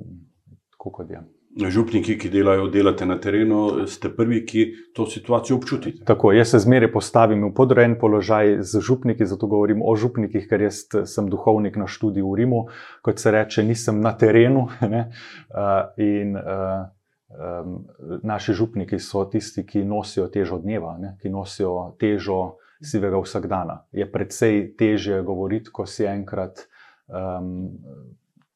kako 0.83 1.05
je. 1.09 1.21
Župniki, 1.69 2.15
ki 2.17 2.29
delajo, 2.31 2.69
delate 2.71 3.05
na 3.05 3.17
terenu, 3.19 3.83
ste 3.87 4.09
prvi, 4.15 4.39
ki 4.47 4.61
to 4.95 5.05
situacijo 5.05 5.57
občutite. 5.57 6.05
Tako, 6.07 6.31
jaz 6.31 6.53
se 6.53 6.59
zmeraj 6.63 6.91
postavim 6.93 7.43
v 7.43 7.51
podrejen 7.53 7.97
položaj 7.99 8.61
z 8.63 8.79
župniki, 8.79 9.27
zato 9.27 9.47
govorim 9.51 9.81
o 9.83 9.95
župnikih, 9.95 10.47
ker 10.47 10.63
jaz 10.63 10.85
sem 11.11 11.27
duhovnik 11.29 11.75
na 11.75 11.89
študiju 11.91 12.31
v 12.31 12.39
Rimu, 12.39 12.61
kot 13.03 13.19
se 13.19 13.35
reče, 13.35 13.65
nisem 13.67 13.99
na 14.01 14.15
terenu. 14.17 14.67
Ne? 14.91 15.09
In 15.97 16.35
uh, 16.39 16.87
um, 17.35 17.77
naši 18.23 18.53
župniki 18.53 18.99
so 18.99 19.25
tisti, 19.25 19.65
ki 19.67 19.83
nosijo 19.85 20.27
težo 20.31 20.57
dneva, 20.59 20.95
ne? 20.99 21.17
ki 21.21 21.29
nosijo 21.29 21.97
težo 21.99 22.60
sivega 22.81 23.19
vsakdana. 23.21 23.83
Je 23.91 24.07
predvsej 24.11 24.73
težje 24.77 25.21
govoriti, 25.21 25.71
ko 25.73 25.85
si 25.85 26.05
enkrat 26.05 26.65
um, 27.07 27.69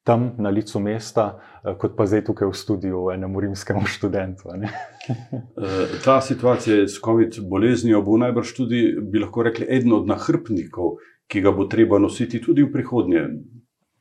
tam 0.06 0.32
na 0.38 0.50
licu 0.50 0.80
mesta, 0.80 1.40
eh, 1.64 1.74
kot 1.78 1.96
pa 1.98 2.06
zdaj 2.06 2.28
tukaj 2.30 2.48
v 2.48 2.54
studiu 2.54 3.10
enemu 3.10 3.40
rimskemu 3.40 3.86
študentu. 3.98 4.54
Eh, 4.54 5.98
ta 6.06 6.22
situacija 6.22 6.88
s 6.88 7.02
COVID 7.02 7.42
boleznijo 7.50 8.02
bo 8.02 8.18
najbrž 8.18 8.54
tudi, 8.54 8.82
bi 9.02 9.20
lahko 9.20 9.44
rekli, 9.44 9.66
eden 9.70 9.94
od 9.94 10.08
nahrbnikov, 10.08 10.98
ki 11.28 11.42
ga 11.42 11.52
bo 11.52 11.66
treba 11.66 12.00
nositi 12.00 12.42
tudi 12.42 12.64
v 12.64 12.72
prihodnje. 12.72 13.28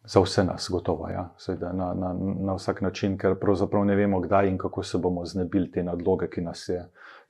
Za 0.04 0.20
vse 0.20 0.44
nas, 0.44 0.68
gotovo, 0.68 1.08
ja. 1.08 1.30
Seveda, 1.40 1.72
na, 1.72 1.94
na, 1.96 2.12
na 2.20 2.54
vsak 2.58 2.82
način, 2.84 3.16
ker 3.16 3.38
pravzaprav 3.40 3.86
ne 3.88 3.96
vemo, 3.96 4.20
kdaj 4.20 4.50
in 4.52 4.58
kako 4.60 4.82
se 4.84 5.00
bomo 5.00 5.24
znebili 5.24 5.70
te 5.72 5.82
nadloge, 5.82 6.28
ki 6.28 6.44
nas 6.44 6.68
je 6.68 6.82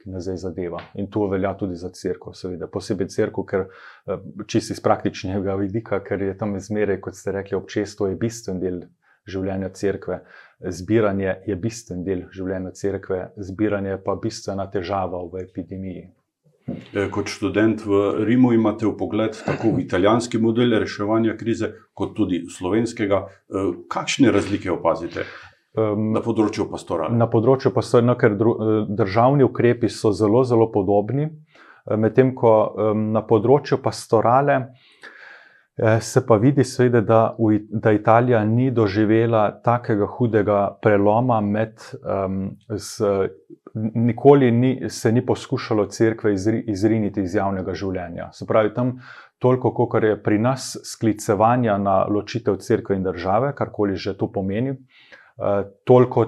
ki 0.05 0.13
nas 0.13 0.27
zdaj 0.29 0.37
zadeva. 0.37 0.81
In 1.01 1.09
to 1.11 1.27
velja 1.33 1.55
tudi 1.59 1.77
za 1.81 1.91
crkvo, 1.91 2.35
seveda, 2.37 2.69
posebej 2.69 3.09
crkvo, 3.09 3.45
ker 3.49 3.65
eh, 3.65 4.27
čisto 4.47 4.77
iz 4.77 4.83
praktičnega 4.85 5.57
vidika, 5.61 6.03
ker 6.05 6.23
je 6.23 6.37
tam 6.39 6.59
zmeraj, 6.61 7.01
kot 7.01 7.17
ste 7.17 7.33
rekli, 7.33 7.57
občestvo 7.57 8.13
je 8.13 8.19
bistven 8.21 8.61
del 8.61 8.83
življenja 9.27 9.71
crkve, 9.73 10.19
zbiranje 10.69 11.39
je 11.49 11.57
bistven 11.57 12.05
del 12.05 12.27
življenja 12.33 12.75
crkve, 12.77 13.23
zbiranje 13.41 13.97
pa 14.05 14.19
bistvena 14.21 14.69
težava 14.71 15.25
v 15.33 15.47
epidemiji. 15.47 16.05
Eh, 16.69 17.09
kot 17.13 17.29
študent 17.29 17.83
v 17.85 18.25
Rimu 18.25 18.55
imate 18.57 18.87
v 18.87 18.95
pogled 18.97 19.37
tako 19.45 19.75
v 19.77 19.85
italijanski 19.85 20.41
model 20.41 20.77
reševanja 20.81 21.37
krize, 21.37 21.73
kot 21.97 22.15
tudi 22.17 22.45
slovenskega. 22.49 23.25
Eh, 23.25 23.73
kakšne 23.89 24.33
razlike 24.33 24.73
opazite? 24.73 25.25
Na 25.75 26.21
področju 26.23 26.69
pastorala. 26.71 27.11
Na 27.19 27.27
področju 27.27 27.73
pastorala, 27.75 28.13
no, 28.13 28.15
ker 28.19 28.37
eh, 28.39 28.75
državni 28.95 29.43
ukrepi 29.43 29.91
so 29.91 30.13
zelo, 30.15 30.45
zelo 30.47 30.69
podobni. 30.71 31.27
Eh, 31.27 31.97
medtem 31.99 32.31
ko 32.35 32.53
na 32.95 33.25
področju 33.27 33.81
pastorale 33.83 34.55
eh, 35.75 35.99
se 35.99 36.23
pa 36.23 36.39
vidi, 36.39 36.63
svede, 36.63 37.03
da, 37.03 37.35
da 37.69 37.91
Italija 37.91 38.45
ni 38.47 38.69
doživela 38.71 39.49
takega 39.67 40.07
hudega 40.15 40.61
preloma, 40.79 41.41
med, 41.43 41.83
z, 42.71 43.11
nikoli 43.75 44.53
ni, 44.55 44.71
se 44.89 45.11
ni 45.11 45.25
poskušalo 45.27 45.89
crkve 45.91 46.37
izriniti 46.71 47.27
iz 47.27 47.35
javnega 47.35 47.75
življenja. 47.75 48.29
Se 48.31 48.47
pravi, 48.47 48.71
tam 48.79 49.01
toliko, 49.43 49.75
kot 49.75 50.07
je 50.07 50.15
pri 50.23 50.39
nas 50.39 50.77
sklicevanja 50.87 51.81
na 51.83 52.05
ločitev 52.07 52.63
crkve 52.63 52.95
in 52.95 53.03
države, 53.03 53.51
karkoli 53.59 53.99
že 53.99 54.15
to 54.15 54.31
pomeni. 54.31 54.79
Eh, 54.79 55.04
toliko 55.85 56.27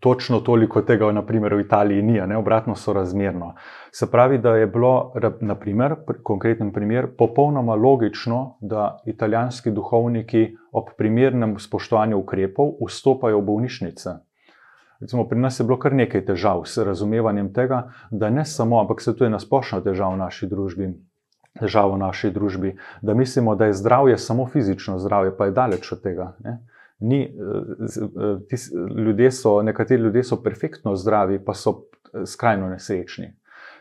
točno 0.00 0.40
toliko 0.40 0.82
tega, 0.82 1.12
naprimer 1.12 1.54
v 1.54 1.60
Italiji, 1.60 2.02
ni, 2.02 2.20
ne? 2.26 2.36
obratno 2.36 2.74
so 2.76 2.92
razmerno. 2.92 3.54
Se 3.92 4.10
pravi, 4.10 4.38
da 4.38 4.56
je 4.56 4.66
bilo, 4.66 5.12
naprimer, 5.40 5.94
konkreten 6.22 6.72
primer, 6.72 7.08
popolnoma 7.18 7.74
logično, 7.74 8.56
da 8.60 8.98
italijanski 9.06 9.70
duhovniki 9.70 10.56
ob 10.72 10.92
primernem 10.98 11.58
spoštovanju 11.58 12.18
ukrepov 12.18 12.76
vstopajo 12.88 13.40
v 13.40 13.44
bolnišnice. 13.44 14.16
Recimo, 15.00 15.28
pri 15.28 15.38
nas 15.38 15.60
je 15.60 15.64
bilo 15.64 15.78
kar 15.78 15.94
nekaj 15.94 16.24
težav 16.26 16.62
s 16.64 16.78
razumevanjem 16.78 17.52
tega, 17.52 17.90
da 18.10 18.30
ne 18.30 18.44
samo, 18.44 18.80
ampak 18.80 19.02
se 19.02 19.16
tu 19.16 19.24
je 19.24 19.30
nasplošno 19.30 19.80
težava 19.80 20.14
v 20.14 20.22
naši 20.22 20.46
družbi. 20.46 20.94
Težava 21.60 21.94
v 21.94 21.98
naši 21.98 22.30
družbi, 22.34 22.76
da 23.02 23.14
mislimo, 23.14 23.54
da 23.54 23.66
je 23.66 23.76
zdravje 23.78 24.18
samo 24.18 24.46
fizično 24.46 24.98
zdravje, 24.98 25.36
pa 25.36 25.46
je 25.46 25.52
daleč 25.54 25.92
od 25.92 26.02
tega. 26.02 26.32
Ne? 26.42 26.58
Ni, 26.98 27.22
eh, 27.24 28.36
tis, 28.48 28.72
ljudje 28.96 29.30
so, 29.30 29.62
nekateri 29.62 30.02
ljudje 30.02 30.24
so 30.24 30.42
perfektno 30.42 30.96
zdravi, 30.96 31.44
pa 31.44 31.54
so 31.54 31.70
eh, 32.14 32.26
skrajno 32.26 32.68
nesrečni. 32.68 33.34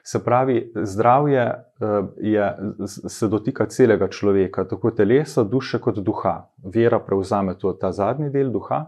Se 0.04 0.24
pravi, 0.24 0.72
zdravje 0.76 1.42
eh, 1.42 2.02
je, 2.18 2.58
se 2.88 3.28
dotika 3.28 3.66
celega 3.66 4.08
človeka, 4.08 4.68
tako 4.68 4.92
telesa, 4.92 5.44
duše, 5.44 5.80
kot 5.80 6.00
duha. 6.00 6.50
Vera 6.64 7.00
prevzame 7.00 7.58
to, 7.58 7.74
ta 7.74 7.92
zadnji 7.92 8.30
del 8.30 8.52
duha. 8.52 8.86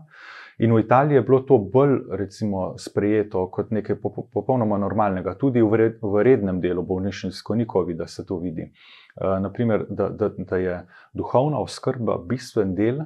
In 0.58 0.74
v 0.74 0.80
Italiji 0.80 1.16
je 1.16 1.22
bilo 1.22 1.40
to 1.40 1.58
bolj 1.58 1.98
recimo, 2.12 2.78
sprejeto 2.78 3.48
kot 3.52 3.72
nekaj 3.76 3.96
popolnoma 4.34 4.78
normalnega, 4.78 5.36
tudi 5.36 5.62
v 5.62 6.24
rednem 6.24 6.62
delu 6.64 6.84
bolnišnic, 6.84 7.42
ko 7.44 7.56
ni 7.56 7.68
COVID, 7.68 7.98
da 7.98 8.08
se 8.08 8.26
to 8.26 8.38
vidi. 8.40 8.70
Uh, 9.16 9.36
naprimer, 9.44 9.84
da, 9.90 10.10
da, 10.10 10.30
da 10.38 10.58
je 10.58 10.78
duhovna 11.14 11.60
oskrba 11.60 12.18
bistven 12.28 12.72
del, 12.76 13.04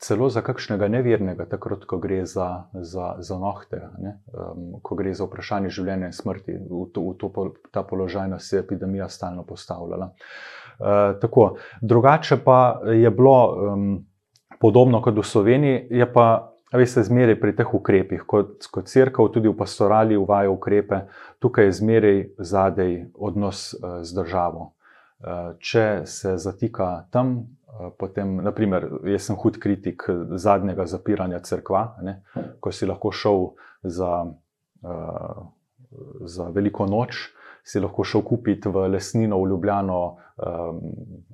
celo 0.00 0.28
za 0.32 0.40
kakšnega 0.40 0.88
nevernega, 0.88 1.44
takrat, 1.44 1.84
ko 1.84 1.98
gre 2.00 2.24
za, 2.26 2.64
za, 2.72 3.14
za 3.20 3.36
nohte, 3.38 3.82
um, 4.32 4.80
ko 4.82 4.96
gre 4.96 5.12
za 5.14 5.26
vprašanje 5.28 5.72
življenja 5.76 6.08
in 6.08 6.16
smrti, 6.16 6.56
v, 6.56 6.84
to, 6.94 7.04
v 7.10 7.16
to, 7.20 7.44
ta 7.74 7.84
položaj 7.84 8.30
nas 8.32 8.48
je 8.52 8.62
epidemija 8.64 9.10
stalno 9.12 9.44
postavljala. 9.44 10.12
Uh, 10.80 11.18
tako, 11.20 11.56
drugače 11.80 12.40
pa 12.44 12.80
je 12.88 13.10
bilo 13.12 13.36
um, 13.50 13.90
podobno 14.60 15.02
kot 15.04 15.20
v 15.20 15.26
Sloveniji, 15.26 15.84
je 15.90 16.12
pa 16.12 16.30
Veste, 16.70 17.02
zmeraj 17.02 17.34
pri 17.42 17.50
teh 17.58 17.70
ukrepih, 17.74 18.20
kot, 18.30 18.68
kot 18.70 18.86
crkva, 18.86 19.24
tudi 19.34 19.50
v 19.50 19.56
pastorali 19.58 20.14
uvaja 20.14 20.52
ukrepe, 20.54 21.00
tukaj 21.42 21.66
je 21.66 21.72
zmeraj 21.80 22.20
zadej 22.38 22.92
odnos 23.18 23.72
uh, 23.74 24.04
z 24.06 24.14
državo. 24.14 24.68
Uh, 25.18 25.58
če 25.58 26.06
se 26.06 26.36
zatika 26.38 27.08
tam, 27.10 27.50
potem, 27.98 28.36
naprimer, 28.44 28.88
jaz 29.04 29.28
sem 29.28 29.36
hud 29.38 29.58
kritik 29.62 30.06
zadnjega 30.34 30.86
zapiranja 30.86 31.40
crkva, 31.46 31.84
ne, 32.02 32.20
ko 32.60 32.72
si 32.72 32.88
lahko 32.88 33.12
šel 33.12 33.46
za, 33.82 34.24
uh, 34.82 35.44
za 36.26 36.48
veliko 36.54 36.86
noč, 36.90 37.28
si 37.64 37.80
lahko 37.80 38.04
šel 38.04 38.24
kupiti 38.26 38.68
v 38.68 38.86
lesnino 38.94 39.38
v 39.42 39.50
Ljubljano 39.50 40.00
um, 40.06 40.80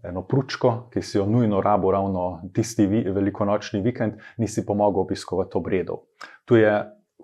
eno 0.04 0.22
pručko, 0.26 0.88
ki 0.92 1.02
si 1.02 1.18
jo 1.18 1.26
nujno 1.26 1.60
rabo, 1.62 1.90
ravno 1.94 2.26
tisti 2.54 2.86
vi, 2.86 3.04
velikonočni 3.10 3.80
vikend, 3.80 4.18
nisi 4.42 4.66
pa 4.66 4.74
mogel 4.74 5.06
obiskovati 5.06 5.58
obredov. 5.58 6.04
Tu 6.44 6.60
je 6.60 6.74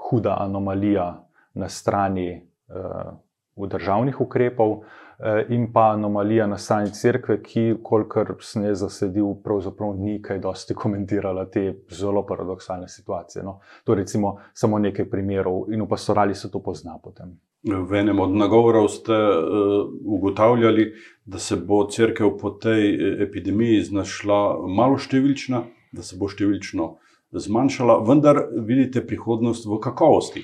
huda 0.09 0.37
anomalija 0.41 1.09
na 1.55 1.69
strani 1.69 2.29
uh, 2.39 3.13
državnih 3.57 4.21
ukrepov. 4.21 4.83
Uh, 5.23 5.53
in 5.55 5.69
pa 5.73 5.93
anomalija 5.93 6.47
na 6.47 6.57
strani 6.59 6.91
crkve, 6.91 7.37
ki, 7.43 7.75
kolikor 7.85 8.33
sem 8.43 8.65
jaz 8.65 8.81
zasedil, 8.83 9.37
pravzaprav 9.45 9.93
ni 9.95 10.17
kaj 10.23 10.41
dosti 10.43 10.75
komentirala 10.83 11.45
te 11.51 11.77
zelo 11.91 12.25
paradoksalne 12.27 12.89
situacije. 12.89 13.45
No. 13.45 13.61
To 13.85 13.95
je 13.95 14.05
samo 14.55 14.79
nekaj 14.79 15.11
primerov, 15.11 15.71
in 15.71 15.83
v 15.83 15.89
pastorali 15.89 16.35
se 16.35 16.51
to 16.51 16.59
pozna 16.59 16.99
potem. 17.03 17.39
V 17.63 17.95
enem 17.95 18.19
od 18.19 18.35
nagovorov 18.35 18.89
ste 18.91 19.15
uh, 19.15 19.87
ugotavljali, 20.05 20.93
da 21.25 21.39
se 21.39 21.57
bo 21.57 21.85
crkva 21.87 22.33
po 22.41 22.51
tej 22.51 22.89
eh, 22.91 23.23
epidemiji 23.23 23.85
znašla 23.87 24.67
malo 24.67 24.99
številčna, 24.99 25.63
da 25.93 26.03
se 26.03 26.19
bo 26.19 26.27
številčno 26.27 26.89
zmanjšala, 27.33 28.01
vendar 28.09 28.43
vidite 28.67 29.05
prihodnost 29.07 29.69
v 29.71 29.79
kakovosti. 29.79 30.43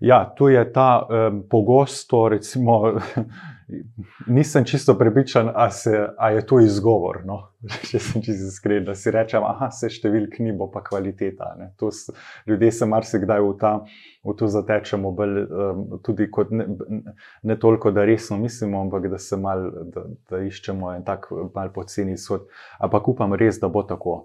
Ja, 0.00 0.34
tu 0.36 0.48
je 0.48 0.72
ta 0.72 1.06
um, 1.08 1.42
pogosto, 1.50 2.28
recimo, 2.28 2.92
nisem 4.26 4.64
čisto 4.64 4.94
prepričan, 4.98 5.50
ali 6.18 6.36
je 6.36 6.46
to 6.46 6.60
izgovor. 6.60 7.22
No? 7.24 7.38
Če 7.90 7.98
sem 7.98 8.22
čisto 8.22 8.50
iskren, 8.50 8.84
da 8.84 8.94
si 8.94 9.10
rečem, 9.10 9.42
da 9.42 9.70
se 9.72 9.88
številk 9.90 10.38
ni, 10.44 10.52
bo 10.52 10.68
pa 10.70 10.82
kvaliteta. 10.84 11.54
S, 11.90 12.12
ljudje 12.46 12.72
se 12.72 12.86
marsikdaj 12.86 13.42
v, 13.42 13.54
ta, 13.60 13.72
v 14.26 14.36
to 14.38 14.50
zatečemo, 14.52 15.14
bolj, 15.16 15.42
um, 15.46 15.84
tudi 16.04 16.28
kot 16.30 16.52
ne, 16.52 16.68
ne 17.42 17.56
toliko, 17.58 17.90
da 17.90 18.04
resno 18.06 18.38
mislimo, 18.38 18.84
ampak 18.84 19.08
da 19.10 19.18
se 19.18 19.40
mal, 19.40 19.70
da, 19.94 20.06
da 20.30 20.42
iščemo 20.44 20.92
en 20.94 21.06
tak 21.08 21.30
mal 21.54 21.72
poceni 21.74 22.14
izhod. 22.20 22.46
Ampak 22.78 23.08
upam 23.16 23.34
res, 23.34 23.62
da 23.62 23.72
bo 23.72 23.86
tako. 23.86 24.24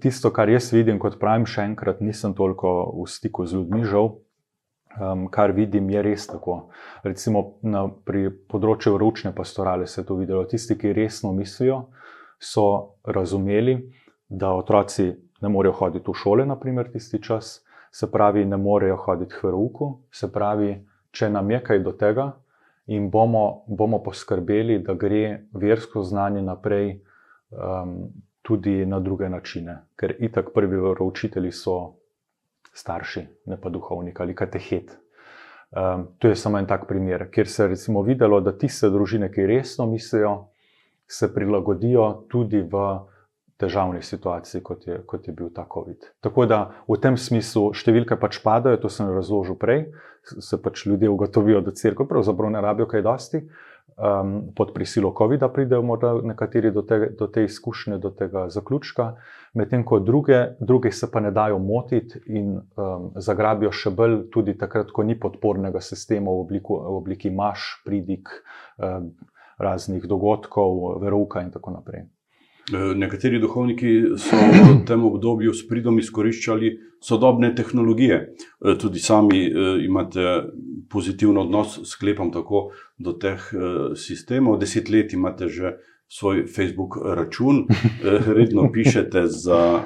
Tisto, 0.00 0.32
kar 0.34 0.50
jaz 0.50 0.72
vidim, 0.72 0.98
kot 0.98 1.20
pravim, 1.20 1.44
še 1.46 1.68
enkrat, 1.70 2.00
nisem 2.02 2.34
toliko 2.34 2.78
v 2.96 3.10
stiku 3.12 3.44
z 3.46 3.60
ljudmi, 3.60 3.84
žal 3.86 4.16
um, 5.00 5.26
kar 5.28 5.52
vidim, 5.52 5.90
je 5.90 6.02
res 6.02 6.26
tako. 6.26 6.68
Recimo 7.04 7.42
na, 7.62 7.86
pri 7.88 8.30
področju 8.30 8.96
ročne 8.98 9.34
pastorale 9.34 9.86
se 9.86 10.00
je 10.00 10.06
to 10.08 10.16
videlo. 10.20 10.44
Tisti, 10.48 10.76
ki 10.78 10.94
resno 10.96 11.32
mislijo, 11.36 11.86
so 12.38 12.96
razumeli, 13.04 13.78
da 14.28 14.52
otroci 14.54 15.12
ne 15.42 15.48
morejo 15.48 15.76
hoditi 15.80 16.10
v 16.10 16.14
šole, 16.16 16.46
naprimer, 16.46 16.90
tisti 16.92 17.20
čas, 17.22 17.60
se 17.92 18.10
pravi, 18.12 18.44
ne 18.44 18.56
morejo 18.56 18.96
hoditi 18.96 19.34
k 19.34 19.46
veruku, 19.46 19.92
se 20.12 20.28
pravi, 20.32 20.74
če 21.12 21.30
nam 21.32 21.50
je 21.50 21.62
kaj 21.64 21.82
do 21.84 21.94
tega. 21.96 22.32
In 22.92 23.08
bomo, 23.10 23.64
bomo 23.66 23.98
poskrbeli, 24.04 24.78
da 24.86 24.94
gre 24.94 25.48
versko 25.58 26.04
znanje 26.06 26.42
naprej 26.46 26.92
um, 27.50 27.96
tudi 28.46 28.84
na 28.86 29.00
druge 29.00 29.28
načine, 29.28 29.80
ker 29.98 30.14
itak 30.22 30.52
prvi 30.54 30.78
veroučitelji 30.78 31.50
so 31.52 31.96
starši, 32.76 33.26
ne 33.50 33.58
pa 33.60 33.72
duhovnik 33.72 34.20
ali 34.20 34.34
katehet. 34.34 34.92
Um, 35.76 36.06
to 36.18 36.28
je 36.28 36.36
samo 36.36 36.58
en 36.58 36.66
tak 36.66 36.86
primer, 36.88 37.26
kjer 37.30 37.48
se 37.48 37.64
je 37.64 38.02
videlo, 38.06 38.40
da 38.40 38.52
tiste 38.52 38.90
družine, 38.90 39.32
ki 39.32 39.46
resno 39.46 39.86
mislijo, 39.86 40.48
se 41.08 41.32
prilagodijo 41.34 42.26
tudi 42.30 42.62
v 42.62 42.84
težavni 43.56 44.02
situaciji, 44.02 44.62
kot 44.62 44.86
je, 44.86 44.98
kot 45.06 45.28
je 45.28 45.32
bil 45.32 45.50
ta 45.54 45.66
COVID. 45.72 46.10
Tako 46.20 46.46
da 46.46 46.58
v 46.88 46.98
tem 47.00 47.16
smislu 47.16 47.72
številke 47.74 48.18
pač 48.20 48.38
padajo, 48.44 48.78
to 48.82 48.90
sem 48.92 49.08
razložil 49.08 49.56
prej, 49.58 49.86
se 50.22 50.58
pač 50.62 50.84
ljudje 50.86 51.08
ugotovijo, 51.08 51.62
da 51.64 51.72
crkva 51.72 52.06
pravzaprav 52.06 52.52
ne 52.52 52.60
rabijo 52.60 52.88
kaj 52.90 53.02
dosti. 53.06 53.42
Um, 53.96 54.52
pod 54.52 54.74
prisilo 54.74 55.14
COVID-a 55.18 55.48
pridejo 55.48 55.80
morda 55.82 56.10
nekateri 56.20 56.68
do 56.70 56.82
te, 56.82 56.98
do 57.18 57.26
te 57.32 57.44
izkušnje, 57.44 57.96
do 57.98 58.10
tega 58.12 58.42
zaključka, 58.52 59.06
medtem 59.56 59.84
ko 59.88 59.98
druge, 60.04 60.40
druge 60.60 60.92
se 60.92 61.08
pa 61.10 61.20
ne 61.20 61.30
dajo 61.30 61.56
motiti 61.58 62.20
in 62.26 62.58
um, 62.76 63.06
zagrabijo 63.16 63.72
še 63.72 63.94
bolj, 63.96 64.18
tudi 64.34 64.52
takrat, 64.60 64.92
ko 64.92 65.00
ni 65.02 65.16
podpornega 65.16 65.80
sistema 65.80 66.28
v, 66.28 66.44
obliku, 66.44 66.76
v 66.76 66.98
obliki 66.98 67.32
maš, 67.32 67.70
pridik, 67.88 68.28
um, 68.76 69.14
raznih 69.56 70.04
dogodkov, 70.04 71.00
veruka 71.00 71.40
in 71.40 71.50
tako 71.56 71.78
naprej. 71.78 72.04
E, 72.72 72.78
nekateri 72.98 73.38
duhovniki 73.38 74.18
so 74.18 74.34
v 74.34 74.80
tem 74.86 75.04
obdobju 75.06 75.52
s 75.54 75.62
pridom 75.68 76.00
izkoriščali 76.02 76.72
sodobne 76.98 77.52
tehnologije. 77.54 78.16
E, 78.18 78.74
tudi 78.80 78.98
sami 78.98 79.44
e, 79.46 79.66
imate 79.86 80.24
pozitiven 80.90 81.38
odnos, 81.38 81.78
sklepam 81.86 82.32
tako, 82.34 82.70
do 82.98 83.12
teh 83.12 83.42
sistemov. 83.94 84.58
Deset 84.58 84.90
let 84.90 85.12
imate 85.14 85.48
že 85.48 85.76
svoj 86.08 86.46
Facebook 86.46 86.96
račun, 87.02 87.66
redno 88.38 88.68
pišete 88.72 89.26
za 89.26 89.82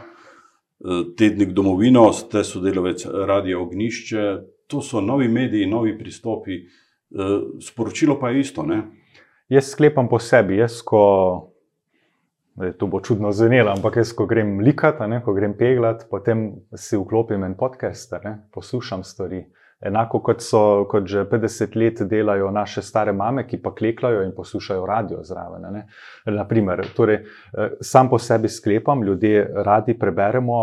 tednik 1.16 1.52
Domovino, 1.56 2.12
ste 2.12 2.44
sodelovec 2.44 3.06
Radio 3.26 3.62
Ognišče. 3.64 4.24
To 4.68 4.82
so 4.84 5.00
novi 5.00 5.28
mediji, 5.28 5.66
novi 5.66 5.96
pristopi. 5.98 6.60
Sporočilo 7.60 8.18
pa 8.20 8.30
je 8.30 8.40
isto. 8.40 8.62
Ne? 8.62 8.82
Jaz 9.48 9.72
sklepam 9.72 10.08
po 10.08 10.20
sebi, 10.20 10.60
jaz 10.60 10.82
ko 10.84 11.49
To 12.78 12.86
bo 12.86 13.00
čudno 13.00 13.32
zvenelo, 13.32 13.72
ampak 13.72 13.96
jaz, 13.96 14.12
ko 14.12 14.26
grem 14.26 14.58
likati, 14.60 15.06
ko 15.24 15.32
grem 15.32 15.54
peglat, 15.56 16.04
potem 16.10 16.50
si 16.76 16.98
vklopim 16.98 17.44
en 17.44 17.54
podcast, 17.56 18.12
ne, 18.24 18.36
poslušam 18.52 19.04
stvari. 19.04 19.46
Enako 19.80 20.18
kot 20.20 20.42
so, 20.44 20.84
kot 20.90 21.06
že 21.08 21.24
50 21.24 21.76
let 21.76 22.02
delajo 22.04 22.50
naše 22.52 22.82
stare 22.82 23.12
mame, 23.16 23.46
ki 23.48 23.62
pa 23.62 23.72
klekljajo 23.74 24.22
in 24.26 24.34
poslušajo 24.36 24.86
radio 24.86 25.22
zraven. 25.24 25.64
Naprimer, 26.26 26.84
torej, 26.96 27.16
eh, 27.16 27.70
sam 27.80 28.10
po 28.10 28.18
sebi 28.18 28.48
sklepam, 28.48 29.02
ljudje 29.02 29.46
radi 29.64 29.98
preberemo, 29.98 30.60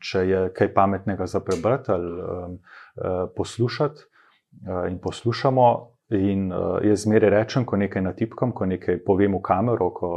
če 0.00 0.28
je 0.28 0.42
kaj 0.52 0.74
pametnega 0.74 1.26
za 1.26 1.40
prebrati 1.40 1.92
ali 1.92 2.12
eh, 2.20 3.26
poslušati 3.36 4.00
eh, 4.00 4.90
in 4.90 4.98
poslušamo. 4.98 5.94
In 6.10 6.52
jaz 6.82 7.02
zmeraj 7.04 7.30
rečem, 7.30 7.64
ko 7.68 7.76
nekaj 7.76 8.02
natipkam, 8.02 8.52
ko 8.56 8.64
nekaj 8.66 9.02
povem 9.04 9.34
v 9.36 9.42
kamero, 9.44 9.90
ko 9.92 10.10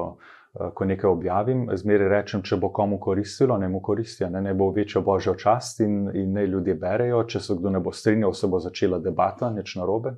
ko 0.51 0.85
nekaj 0.85 1.09
objavim, 1.09 1.65
zmeraj 1.79 2.09
rečem, 2.11 2.41
če 2.43 2.57
bo 2.59 2.71
komu 2.75 2.99
koristilo, 2.99 3.55
ne 3.57 3.69
mu 3.71 3.79
koristi, 3.81 4.25
ne, 4.29 4.41
ne 4.43 4.53
bo 4.53 4.71
večjo 4.75 5.01
božjo 5.01 5.35
čast 5.39 5.79
in, 5.79 6.09
in 6.13 6.33
ne 6.35 6.43
ljudje 6.47 6.75
berejo. 6.75 7.23
Če 7.23 7.39
se 7.39 7.55
kdo 7.59 7.71
ne 7.71 7.79
bo 7.79 7.93
strinjal, 7.95 8.33
se 8.35 8.49
bo 8.51 8.59
začela 8.59 8.99
debata, 8.99 9.51
nič 9.55 9.77
narobe. 9.79 10.17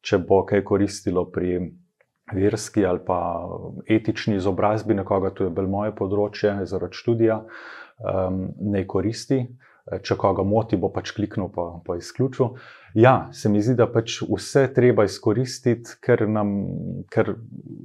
Če 0.00 0.22
bo 0.24 0.42
kaj 0.48 0.64
koristilo 0.64 1.26
pri 1.30 1.58
verski 2.32 2.86
ali 2.86 3.04
pa 3.06 3.18
etični 3.88 4.40
izobrazbi 4.40 4.96
nekoga, 4.96 5.30
to 5.30 5.46
je 5.46 5.52
bolj 5.54 5.68
moje 5.70 5.92
področje, 5.94 6.56
zaradi 6.66 6.98
študija, 6.98 7.38
um, 8.00 8.42
ne 8.72 8.86
koristi. 8.88 9.44
Če 9.86 10.16
koga 10.18 10.42
moti, 10.42 10.74
bo 10.74 10.88
pač 10.90 11.12
kliknil 11.14 11.46
pa, 11.54 11.68
pa 11.86 11.94
izključil. 11.94 12.56
Ja, 12.96 13.28
se 13.32 13.48
mi 13.48 13.60
zdi, 13.60 13.74
da 13.76 13.84
pač 13.92 14.22
vse 14.24 14.62
treba 14.72 15.04
izkoristiti, 15.04 15.98
ker 16.00 16.22
nam, 16.32 16.54
ker 17.12 17.34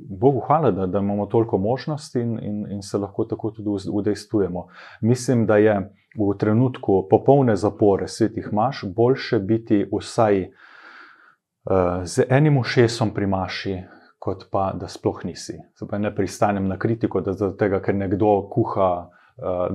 Bogu 0.07 0.39
hvala, 0.45 0.71
da, 0.71 0.85
da 0.87 1.01
imamo 1.03 1.25
toliko 1.27 1.57
možnosti 1.59 2.21
in, 2.21 2.37
in, 2.39 2.61
in 2.71 2.81
se 2.81 2.97
lahko 2.97 3.25
tako 3.27 3.51
tudi 3.51 3.89
udejstvujemo. 3.91 4.67
Mislim, 5.01 5.43
da 5.45 5.57
je 5.57 5.75
v 6.15 6.37
trenutku 6.39 7.07
popolne 7.09 7.55
zapore 7.59 8.07
svetih 8.07 8.53
maš 8.53 8.85
boljše 8.95 9.39
biti 9.39 9.83
vsaj 9.91 10.41
uh, 10.47 12.03
z 12.03 12.25
enim 12.29 12.57
ušesom 12.57 13.11
pri 13.13 13.27
maši. 13.27 13.81
Kot 14.21 14.47
pa, 14.51 14.71
da 14.79 14.87
sploh 14.87 15.25
nisi. 15.25 15.57
Ne 15.99 16.15
pristanem 16.15 16.67
na 16.69 16.77
kritiko, 16.79 17.21
da 17.25 17.33
zato, 17.33 17.67
ker 17.81 17.95
nekdo 17.95 18.35
kuha 18.53 18.89
uh, 19.01 19.21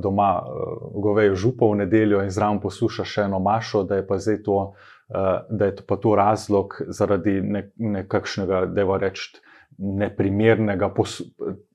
doma 0.00 0.42
eh, 0.42 1.00
govejo 1.02 1.34
župo 1.34 1.70
v 1.72 1.76
nedeljo 1.76 2.22
in 2.22 2.30
zraven 2.30 2.60
posluša 2.60 3.04
še 3.04 3.24
eno 3.26 3.40
mašo, 3.42 3.82
da 3.82 3.98
je 3.98 4.06
pa 4.06 4.18
zdaj 4.18 4.42
to, 4.46 4.60
eh, 4.72 4.95
da 5.50 5.64
je 5.64 5.76
pa 5.86 5.96
to 5.96 6.14
razlog 6.14 6.80
zaradi 6.88 7.42
nekakšnega, 7.76 8.66
da 8.66 8.80
je 8.80 8.98
reči, 8.98 9.40
neprimernega 9.78 10.90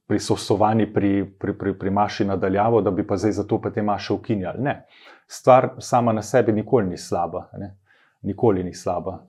prisostovanja 0.08 0.88
pri, 0.94 1.26
pri, 1.40 1.54
pri, 1.58 1.74
pri 1.80 1.90
maši 1.90 2.26
nadaljavo, 2.26 2.82
da 2.82 2.92
bi 2.92 3.08
pa 3.08 3.18
zdaj 3.18 3.32
zato 3.32 3.62
pa 3.62 3.70
te 3.70 3.82
maše 3.82 4.14
ukinjali. 4.14 4.64
Ne. 4.64 4.86
Stvar 5.28 5.70
sama 5.80 6.14
na 6.14 6.22
sebi 6.22 6.52
nikoli 6.52 6.90
ni 6.90 6.98
slaba. 6.98 7.48
Ne. 7.58 7.78
Nikoli 8.22 8.64
ni 8.64 8.74
slaba. 8.74 9.24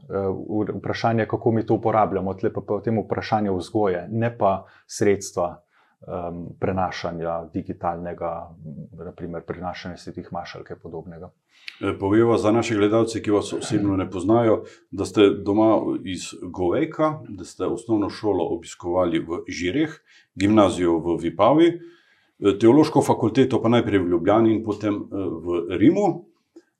Vprašanje 0.75 1.23
je, 1.23 1.29
kako 1.29 1.53
mi 1.53 1.67
to 1.67 1.75
uporabljamo, 1.75 2.35
tle 2.35 2.53
pa 2.53 2.61
je 2.61 2.79
v 2.79 2.83
tem 2.85 2.99
vprašanju 2.99 3.55
vzgoje, 3.57 4.09
ne 4.11 4.29
pa 4.38 4.65
sredstva, 4.87 5.62
um, 6.07 6.47
prenašanja 6.61 7.45
digitalnega, 7.55 8.51
naprimer 9.05 9.43
prenašanja 9.47 9.97
svetih 9.97 10.33
maš 10.33 10.55
ali 10.55 10.65
kaj 10.65 10.77
podobnega. 10.79 11.31
E, 11.81 11.99
Povejmo 11.99 12.37
za 12.38 12.53
naše 12.53 12.75
gledalce, 12.75 13.23
ki 13.23 13.31
vas 13.31 13.53
osebno 13.53 13.97
ne 13.97 14.11
poznajo, 14.11 14.65
da 14.91 15.05
ste 15.05 15.29
doma 15.31 15.99
iz 16.05 16.21
Govejka, 16.43 17.19
da 17.29 17.45
ste 17.45 17.67
osnovno 17.67 18.11
šolo 18.11 18.45
obiskovali 18.45 19.19
v 19.19 19.45
Žireh, 19.49 19.95
gimnazijo 20.35 20.99
v 20.99 21.17
Vipavi, 21.23 21.69
e, 21.69 22.59
teološko 22.59 23.03
fakulteto 23.03 23.62
pa 23.62 23.69
najprej 23.69 23.99
v 23.99 24.12
Ljubljani 24.17 24.55
in 24.55 24.65
potem 24.65 24.95
e, 24.95 25.07
v 25.17 25.79
Rimu. 25.79 26.29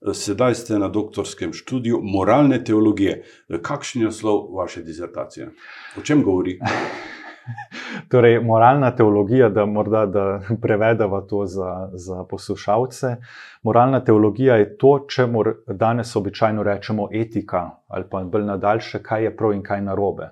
Sedaj 0.03 0.55
ste 0.59 0.81
na 0.83 0.89
doktorskem 0.91 1.53
študiju 1.55 2.01
moralne 2.03 2.57
teologije. 2.65 3.21
Kakšen 3.63 4.03
je 4.03 4.09
naslov 4.11 4.49
vaše 4.51 4.83
disertacije? 4.83 5.53
O 5.95 6.03
čem 6.03 6.25
govori? 6.27 6.59
torej, 8.11 8.41
moralna 8.41 8.91
teologija, 8.97 9.49
da 9.49 9.67
morda 9.67 10.07
da 10.07 10.41
prevedemo 10.63 11.21
to 11.21 11.47
za, 11.47 11.89
za 11.93 12.25
poslušalce. 12.25 13.17
Moralna 13.63 14.05
teologija 14.05 14.57
je 14.57 14.77
to, 14.79 15.07
čemu 15.15 15.43
danes 15.67 16.17
običajno 16.17 16.63
rečemo 16.63 17.09
etika, 17.13 17.71
ali 17.89 18.05
pa 18.11 18.25
bolj 18.25 18.45
nadaljše, 18.45 19.03
kaj 19.03 19.25
je 19.25 19.37
prav 19.37 19.53
in 19.53 19.63
kaj 19.63 19.83
narobe. 19.83 20.31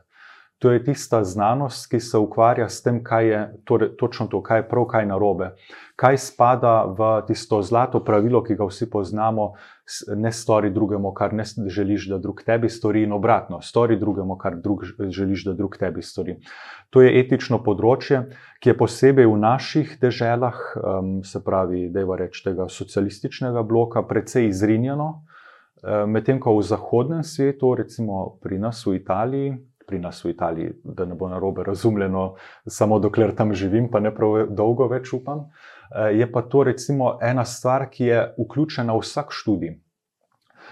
To 0.60 0.70
je 0.70 0.82
tista 0.84 1.24
znanost, 1.24 1.86
ki 1.88 2.00
se 2.00 2.18
ukvarja 2.20 2.66
s 2.68 2.82
tem, 2.84 2.98
kaj 3.04 3.26
je 3.26 3.38
torej, 3.64 3.94
točno 3.96 4.26
to, 4.28 4.42
kaj 4.44 4.58
je 4.58 4.64
prav, 4.68 4.84
kaj 4.90 5.02
je 5.02 5.06
narobe. 5.08 5.46
Kaj 5.96 6.18
spada 6.20 6.72
v 6.84 7.08
tisto 7.28 7.62
zlato 7.64 8.02
pravilo, 8.04 8.42
ki 8.44 8.58
ga 8.58 8.66
vsi 8.68 8.90
poznamo, 8.92 9.54
ne 10.20 10.32
stori 10.32 10.68
drugemu, 10.70 11.14
kar 11.16 11.32
ne 11.32 11.46
želiš, 11.48 12.10
da 12.12 12.18
drug 12.18 12.42
tebi 12.44 12.68
stori, 12.68 13.06
in 13.08 13.12
obratno, 13.16 13.62
stori 13.64 13.96
drugemu, 13.96 14.36
kar 14.36 14.58
drug 14.60 14.84
želiš, 15.08 15.46
da 15.48 15.56
drug 15.56 15.78
tebi 15.80 16.04
stori. 16.04 16.36
To 16.90 17.00
je 17.00 17.14
etično 17.22 17.62
področje, 17.64 18.26
ki 18.60 18.74
je 18.74 18.76
posebej 18.76 19.30
v 19.32 19.40
naših 19.40 19.96
deželah, 20.00 20.60
se 21.24 21.40
pravi, 21.44 21.86
da 21.88 22.04
je 22.04 22.20
reč 22.20 22.44
tega 22.44 22.68
socialističnega 22.68 23.64
bloka, 23.64 24.04
precej 24.04 24.52
izrinjeno, 24.52 25.24
medtem 26.04 26.36
ko 26.36 26.58
v 26.60 26.68
zahodnem 26.68 27.24
svetu, 27.24 27.72
recimo 27.80 28.36
pri 28.44 28.60
nas 28.60 28.84
v 28.84 29.00
Italiji 29.00 29.56
pri 29.90 29.98
nas 29.98 30.22
v 30.24 30.30
Italiji, 30.30 30.72
da 30.84 31.04
ne 31.04 31.18
bo 31.18 31.28
na 31.28 31.38
robe 31.42 31.66
razumljeno, 31.66 32.36
samo 32.66 32.98
dokler 33.02 33.34
tam 33.34 33.54
živim, 33.54 33.90
pa 33.90 34.00
ne 34.00 34.14
prav 34.14 34.46
dolgo 34.54 34.86
več 34.88 35.10
upam. 35.12 35.48
Eh, 35.90 36.20
je 36.22 36.32
pa 36.32 36.42
to 36.42 36.62
recimo 36.64 37.16
ena 37.22 37.44
stvar, 37.44 37.88
ki 37.90 38.04
je 38.04 38.26
vključena 38.38 38.94
v 38.94 39.02
vsak 39.02 39.34
študij. 39.34 39.78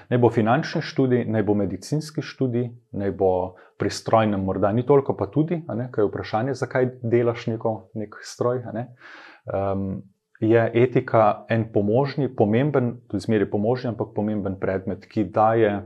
Naj 0.09 0.19
bo 0.23 0.31
finančni 0.31 0.83
študij, 0.83 1.25
naj 1.27 1.43
bo 1.43 1.55
medicinski 1.59 2.23
študij, 2.23 2.69
naj 2.93 3.11
bo 3.19 3.31
pri 3.79 3.91
strojnem, 3.91 4.45
morda 4.45 4.71
ni 4.73 4.87
toliko, 4.87 5.17
pa 5.17 5.27
tudi, 5.27 5.59
kaj 5.67 6.05
je 6.05 6.07
vprašanje, 6.07 6.55
zakaj 6.55 6.87
delaš 7.03 7.47
neko, 7.51 7.75
nek 7.99 8.15
stroj. 8.23 8.63
Ne. 8.75 8.87
Um, 9.45 10.03
je 10.41 10.71
etika 10.75 11.45
en 11.51 11.67
pomožni, 11.73 12.29
pomemben, 12.37 13.01
tudi 13.11 13.27
zmeri 13.27 13.51
pomožni, 13.51 13.91
ampak 13.91 14.15
pomemben 14.15 14.59
predmet, 14.61 15.07
ki 15.11 15.25
daje 15.35 15.83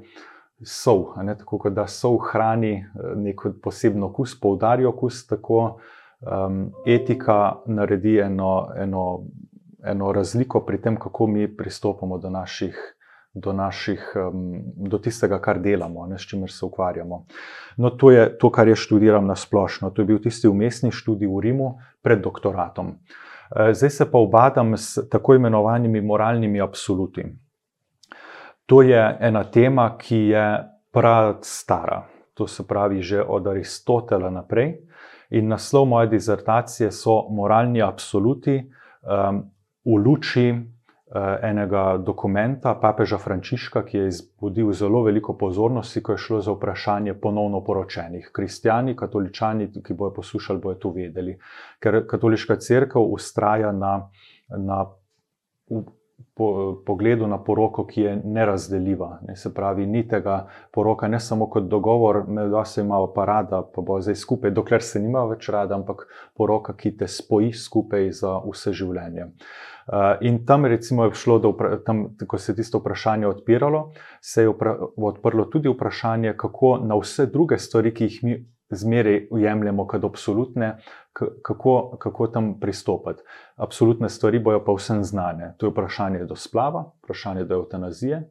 sol, 0.64 1.12
ne, 1.22 1.36
tako 1.38 1.58
kot 1.58 1.74
da 1.74 1.86
sol 1.86 2.18
hrani 2.32 2.74
eh, 2.76 2.86
neko 3.16 3.52
posebno 3.62 4.06
okus, 4.06 4.40
poudarijo 4.40 4.88
okus, 4.88 5.26
tako 5.26 5.78
um, 6.20 6.72
etika 6.86 7.62
naredi 7.66 8.18
eno, 8.18 8.68
eno, 8.76 9.24
eno 9.84 10.12
razliko 10.12 10.64
pri 10.66 10.82
tem, 10.82 10.96
kako 10.96 11.26
mi 11.26 11.56
pristopamo 11.56 12.18
do 12.18 12.30
naših. 12.30 12.76
Do, 13.34 13.52
naših, 13.56 14.12
do 14.76 14.98
tistega, 15.00 15.38
kar 15.40 15.56
delamo, 15.64 16.02
ne, 16.06 16.18
s 16.20 16.26
čimer 16.28 16.50
se 16.52 16.66
ukvarjamo. 16.66 17.22
No, 17.80 17.90
to 17.96 18.10
je 18.12 18.26
to, 18.38 18.50
kar 18.52 18.68
jaz 18.68 18.82
študiram 18.84 19.24
na 19.26 19.32
splošno. 19.36 19.88
To 19.90 20.02
je 20.02 20.06
bil 20.06 20.18
tisti 20.20 20.48
umestni 20.48 20.90
študij 20.92 21.30
v 21.32 21.40
Rimu 21.40 21.70
pred 22.04 22.20
doktoratom. 22.20 22.90
Eh, 23.56 23.74
zdaj 23.74 23.90
se 23.90 24.10
pa 24.10 24.18
obadam 24.18 24.76
s 24.76 25.08
tako 25.10 25.34
imenovanimi 25.34 26.00
moralnimi 26.00 26.60
absoluti. 26.60 27.24
To 28.66 28.82
je 28.82 29.16
ena 29.20 29.44
tema, 29.44 29.96
ki 29.98 30.16
je 30.16 30.46
prav 30.92 31.34
stara, 31.42 32.02
to 32.34 32.46
se 32.46 32.66
pravi 32.66 33.02
že 33.02 33.22
od 33.22 33.46
Aristotela 33.46 34.30
naprej. 34.30 34.78
In 35.30 35.48
naslov 35.48 35.86
moje 35.88 36.06
dizertacije 36.06 36.90
so 36.92 37.28
Moralni 37.30 37.82
absoluti 37.82 38.58
um, 38.60 39.42
v 39.84 39.96
luči 39.96 40.52
uh, 40.52 40.60
enega 41.42 41.96
dokumenta 41.96 42.74
papeža 42.74 43.18
Frančiška, 43.18 43.82
ki 43.84 43.98
je 43.98 44.08
izbudil 44.08 44.72
zelo 44.72 45.02
veliko 45.02 45.32
pozornosti, 45.38 46.02
ko 46.02 46.12
je 46.12 46.18
šlo 46.18 46.40
za 46.40 46.52
vprašanje 46.52 47.14
ponovno 47.14 47.64
poročenih. 47.64 48.30
Kristijani, 48.32 48.96
katoličani, 48.96 49.70
ki 49.72 49.94
bojo 49.94 50.12
poslušali, 50.20 50.60
bojo 50.60 50.74
to 50.74 50.90
vedeli. 50.90 51.38
Ker 51.80 52.06
katoliška 52.06 52.56
crkva 52.56 53.00
ustraja 53.00 53.72
na. 53.72 54.10
na 54.48 54.84
po, 56.34 56.82
pogledu 56.86 57.26
na 57.26 57.38
poroko, 57.44 57.84
ki 57.86 58.00
je 58.00 58.14
nerazdeljiva. 58.24 59.18
Ne, 59.28 59.36
se 59.36 59.54
pravi, 59.54 59.86
ni 59.86 60.04
tega 60.08 60.46
poroka 60.72 61.08
ne 61.08 61.20
samo 61.20 61.46
kot 61.50 61.68
dogovor, 61.70 62.24
da 62.50 62.64
se 62.64 62.80
ima 62.80 63.00
pa 63.14 63.24
rada, 63.24 63.62
pa 63.74 63.82
bo 63.82 64.00
zdaj 64.00 64.14
skupaj, 64.14 64.50
dokler 64.50 64.82
se 64.82 65.00
nima 65.00 65.24
več 65.30 65.48
rada, 65.48 65.74
ampak 65.74 66.06
poroka, 66.36 66.76
ki 66.76 66.96
te 66.96 67.08
spoji 67.08 67.52
skupaj 67.52 68.10
za 68.22 68.38
vse 68.46 68.72
življenje. 68.72 69.28
Uh, 69.82 70.14
in 70.20 70.44
tam, 70.46 70.66
recimo, 70.66 71.04
je 71.04 71.18
šlo, 71.18 71.40
tam, 71.86 72.04
ko 72.26 72.38
se 72.38 72.52
je 72.52 72.56
tisto 72.56 72.78
vprašanje 72.78 73.26
odpiralo, 73.26 73.92
se 74.20 74.46
je 74.46 74.52
odprlo 74.96 75.44
tudi 75.50 75.68
vprašanje, 75.68 76.36
kako 76.38 76.76
na 76.86 76.98
vse 77.00 77.26
druge 77.26 77.58
stvari, 77.58 77.94
ki 77.94 78.04
jih 78.04 78.18
mi 78.22 78.36
zmeraj 78.72 79.26
ujemljemo 79.30 79.86
kot 79.86 80.04
absolutne, 80.04 80.76
kako, 81.42 81.96
kako 81.98 82.26
tam 82.26 82.60
pristopiti. 82.60 83.22
Absolutne 83.56 84.08
stvari 84.08 84.38
bojo 84.38 84.64
pa 84.64 84.72
vsem 84.72 85.04
znane. 85.04 85.54
To 85.58 85.66
je 85.66 85.70
vprašanje 85.70 86.24
do 86.24 86.36
splava, 86.36 86.84
vprašanje 87.04 87.44
do 87.44 87.60
eutanazije, 87.60 88.22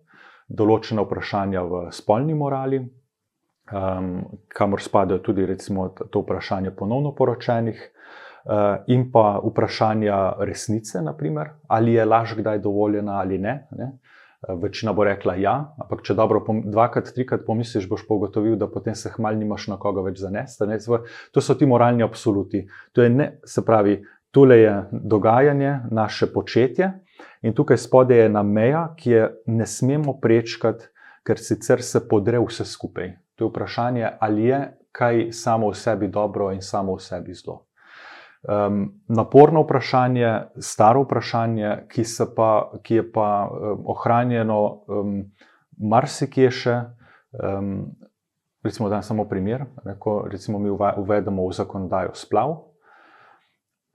določena 0.49 1.05
vprašanja 1.05 1.61
v 1.61 1.85
spolni 1.91 2.35
morali, 2.35 2.81
um, 2.81 4.13
kamor 4.47 4.81
spadajo 4.81 5.21
tudi 5.23 5.45
recimo 5.45 5.89
to 5.89 6.25
vprašanje 6.25 6.75
ponovno 6.75 7.15
poročenih. 7.15 7.89
Uh, 8.41 8.79
in 8.89 9.11
pa 9.13 9.37
vprašanja 9.37 10.15
resnice, 10.41 10.97
naprimer, 11.05 11.51
ali 11.69 11.93
je 11.93 12.05
laž 12.05 12.33
kdaj 12.39 12.59
dovoljena 12.59 13.19
ali 13.19 13.37
ne. 13.37 13.67
ne. 13.77 13.91
Večina 14.49 14.93
bo 14.93 15.03
rekla 15.05 15.35
ja, 15.37 15.53
ampak 15.77 16.01
če 16.01 16.15
dobro 16.17 16.41
dvakrat, 16.49 17.11
trikrat 17.13 17.43
pomisliš, 17.45 17.85
boš 17.89 18.07
pa 18.07 18.15
ugotovil, 18.17 18.55
da 18.57 18.65
potem 18.67 18.95
se 18.97 19.11
hmal 19.13 19.37
nimaš 19.37 19.67
na 19.69 19.77
koga 19.77 20.01
več 20.01 20.17
zanesti. 20.17 20.65
To 21.31 21.41
so 21.41 21.55
ti 21.55 21.69
moralni 21.69 22.01
absoluti. 22.03 22.63
To 22.97 23.05
je 23.05 23.11
ne, 23.13 23.27
se 23.45 23.61
pravi, 23.65 23.99
tole 24.33 24.57
je 24.57 24.73
dogajanje, 24.91 25.75
naše 25.91 26.31
početje 26.33 26.89
in 27.45 27.53
tukaj 27.53 27.77
spodaj 27.77 28.17
je 28.17 28.25
ena 28.31 28.41
meja, 28.43 28.87
ki 28.97 29.11
je 29.11 29.29
ne 29.45 29.65
smemo 29.65 30.17
prečkati, 30.21 30.89
ker 31.21 31.37
sicer 31.37 31.83
se 31.85 32.01
podre 32.09 32.41
vse 32.41 32.65
skupaj. 32.65 33.13
To 33.37 33.45
je 33.45 33.49
vprašanje, 33.49 34.09
ali 34.19 34.49
je 34.49 34.61
kaj 34.91 35.27
samo 35.31 35.69
v 35.69 35.77
sebi 35.77 36.07
dobro 36.07 36.49
in 36.51 36.61
samo 36.61 36.97
v 36.97 37.03
sebi 37.05 37.37
zlo. 37.37 37.67
Um, 38.41 39.01
naporno 39.07 39.61
vprašanje, 39.61 40.41
staro 40.57 41.03
vprašanje, 41.03 41.75
ki, 41.89 42.03
pa, 42.35 42.71
ki 42.83 42.95
je 42.95 43.11
pa 43.11 43.49
um, 43.51 43.83
ohranjeno 43.93 44.61
um, 44.87 45.11
marsikje 45.77 46.49
še. 46.51 46.77
Um, 47.37 47.91
recimo, 48.65 48.89
da 48.89 48.97
je 48.97 49.03
samo 49.03 49.27
primer, 49.29 49.67
ko 49.99 50.25
recimo 50.31 50.59
mi 50.59 50.73
uvedemo 50.73 51.45
v 51.47 51.53
zakonodajo 51.53 52.15
splav, 52.17 52.55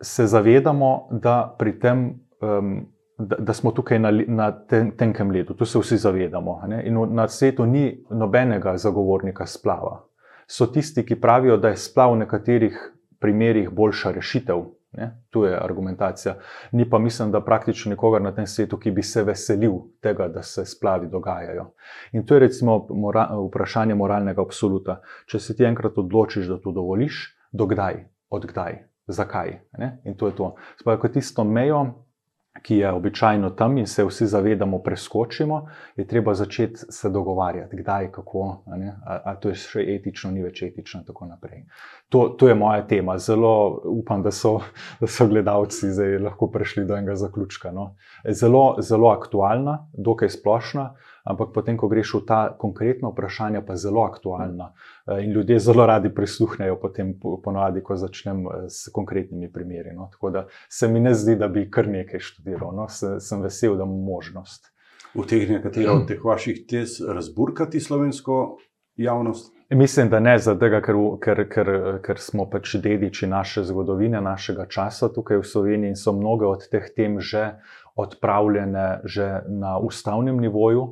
se 0.03 0.27
zavedamo, 0.27 1.09
da 1.11 1.55
pri 1.59 1.79
tem. 1.79 2.13
Um, 2.43 2.93
Da, 3.17 3.37
da 3.41 3.55
smo 3.57 3.71
tukaj 3.73 3.97
na, 3.97 4.11
na 4.13 4.51
ten, 4.69 4.91
tenkem 4.93 5.31
ledu, 5.33 5.55
to 5.57 5.65
se 5.65 5.81
vsi 5.81 5.97
zavedamo. 5.97 6.59
Ne? 6.69 6.83
In 6.85 6.99
na 7.17 7.25
svetu 7.33 7.65
ni 7.65 8.05
nobenega 8.13 8.75
zagovornika 8.77 9.47
splava. 9.49 10.03
So 10.45 10.67
tisti, 10.69 11.01
ki 11.01 11.17
pravijo, 11.21 11.57
da 11.57 11.71
je 11.73 11.79
splav 11.81 12.13
v 12.13 12.19
nekaterih 12.27 12.77
primerjih 13.21 13.71
boljša 13.71 14.11
rešitev. 14.11 14.65
Ne? 14.97 15.11
Tu 15.31 15.45
je 15.45 15.57
argumentacija. 15.65 16.35
Ni 16.73 16.91
pa 16.91 16.99
mislim, 16.99 17.31
da 17.33 17.45
praktično 17.45 17.91
nikogar 17.91 18.23
na 18.23 18.33
tem 18.35 18.47
svetu, 18.47 18.79
ki 18.79 18.91
bi 18.91 19.03
se 19.03 19.23
veselil 19.23 19.75
tega, 20.01 20.29
da 20.29 20.43
se 20.43 20.65
splavi 20.65 21.09
dogajajo. 21.13 21.67
In 22.13 22.27
to 22.27 22.35
je 22.35 22.41
recimo 22.41 22.87
mora, 22.91 23.29
vprašanje 23.49 23.95
moralnega 23.95 24.43
absoluta. 24.43 25.01
Če 25.27 25.39
se 25.39 25.57
ti 25.57 25.65
enkrat 25.65 25.99
odločiš, 25.99 26.49
da 26.49 26.61
to 26.61 26.73
dovoliš, 26.73 27.37
dokdaj, 27.53 28.05
odkdaj, 28.31 28.79
zakaj. 29.07 29.59
Ne? 29.79 30.01
In 30.05 30.17
to 30.17 30.27
je 30.27 30.37
to. 30.37 30.55
Spaj, 30.81 30.99
ko 31.03 31.09
tisto 31.09 31.45
mejo 31.45 32.06
ki 32.67 32.77
je 32.77 32.93
običajno 32.93 33.51
tam 33.51 33.79
in 33.79 33.87
se 33.87 34.05
vsi 34.05 34.27
zavedamo, 34.27 34.79
preskočimo, 34.83 35.61
je 35.97 36.07
treba 36.07 36.35
začeti 36.35 36.89
se 36.91 37.11
dogovarjati, 37.11 37.77
kdaj, 37.77 38.11
kako, 38.13 38.63
ali 39.25 39.37
to 39.41 39.49
je 39.49 39.55
še 39.55 39.85
etično, 39.95 40.33
ni 40.35 40.43
več 40.43 40.65
etično, 40.67 41.01
in 41.01 41.07
tako 41.07 41.29
naprej. 41.31 41.63
To, 42.11 42.25
to 42.39 42.49
je 42.49 42.57
moja 42.59 42.83
tema. 42.87 43.19
Zelo 43.23 43.83
upam, 43.87 44.23
da 44.23 44.35
so, 44.35 44.57
da 45.01 45.07
so 45.07 45.29
gledalci 45.31 45.93
zdaj 45.95 46.19
lahko 46.27 46.51
prišli 46.51 46.85
do 46.89 46.97
enega 46.99 47.15
zaključka. 47.15 47.71
No. 47.71 47.93
Zelo, 48.27 48.65
zelo 48.83 49.15
aktualna, 49.15 49.85
dokaj 49.95 50.35
splošna 50.35 50.91
ampak 51.27 51.51
potem, 51.55 51.77
ko 51.77 51.89
greš 51.91 52.15
v 52.15 52.23
ta 52.27 52.41
konkretna 52.59 53.11
vprašanja, 53.11 53.65
pa 53.67 53.77
zelo 53.77 54.05
aktualna. 54.07 54.73
Eh, 55.07 55.25
in 55.25 55.35
ljudje 55.35 55.59
zelo 55.59 55.87
radi 55.87 56.13
prisluhnejo, 56.15 56.79
potem 56.81 57.15
ponovadi, 57.21 57.83
ko 57.83 57.97
začnem 57.97 58.47
eh, 58.47 58.69
s 58.71 58.93
konkretnimi 58.95 59.51
primeri. 59.53 59.95
No. 59.97 60.09
Tako 60.13 60.31
da 60.31 60.47
se 60.69 60.89
mi 60.89 61.01
ne 61.01 61.15
zdi, 61.15 61.37
da 61.37 61.49
bi 61.49 61.67
kar 61.71 61.89
nekaj 61.89 62.23
študiral. 62.23 62.73
No. 62.77 62.89
Se, 62.89 63.19
sem 63.21 63.43
vesel, 63.43 63.77
da 63.77 63.85
imam 63.85 64.07
možnost. 64.07 64.73
V 65.17 65.25
teh 65.27 65.49
nekaterih 65.49 65.91
od 65.91 66.09
teh 66.09 66.25
vaših 66.25 66.67
tez 66.69 67.01
razburkati 67.01 67.81
slovensko 67.81 68.59
javnost? 68.97 69.57
Mislim, 69.71 70.09
da 70.09 70.21
ne, 70.21 70.39
zato 70.39 70.69
ker, 70.71 70.99
ker, 71.23 71.41
ker, 71.51 71.69
ker 72.05 72.21
smo 72.23 72.45
pač 72.51 72.77
dediči 72.79 73.27
naše 73.27 73.65
zgodovine, 73.67 74.21
našega 74.23 74.69
časa 74.71 75.09
tukaj 75.11 75.41
v 75.41 75.49
Sloveniji 75.49 75.91
in 75.91 75.99
so 75.99 76.15
mnoge 76.15 76.47
od 76.47 76.69
teh 76.71 76.87
tem 76.95 77.19
že 77.21 77.57
odpravljene 77.97 79.01
že 79.05 79.43
na 79.49 79.79
ustavnem 79.79 80.39
nivoju. 80.39 80.87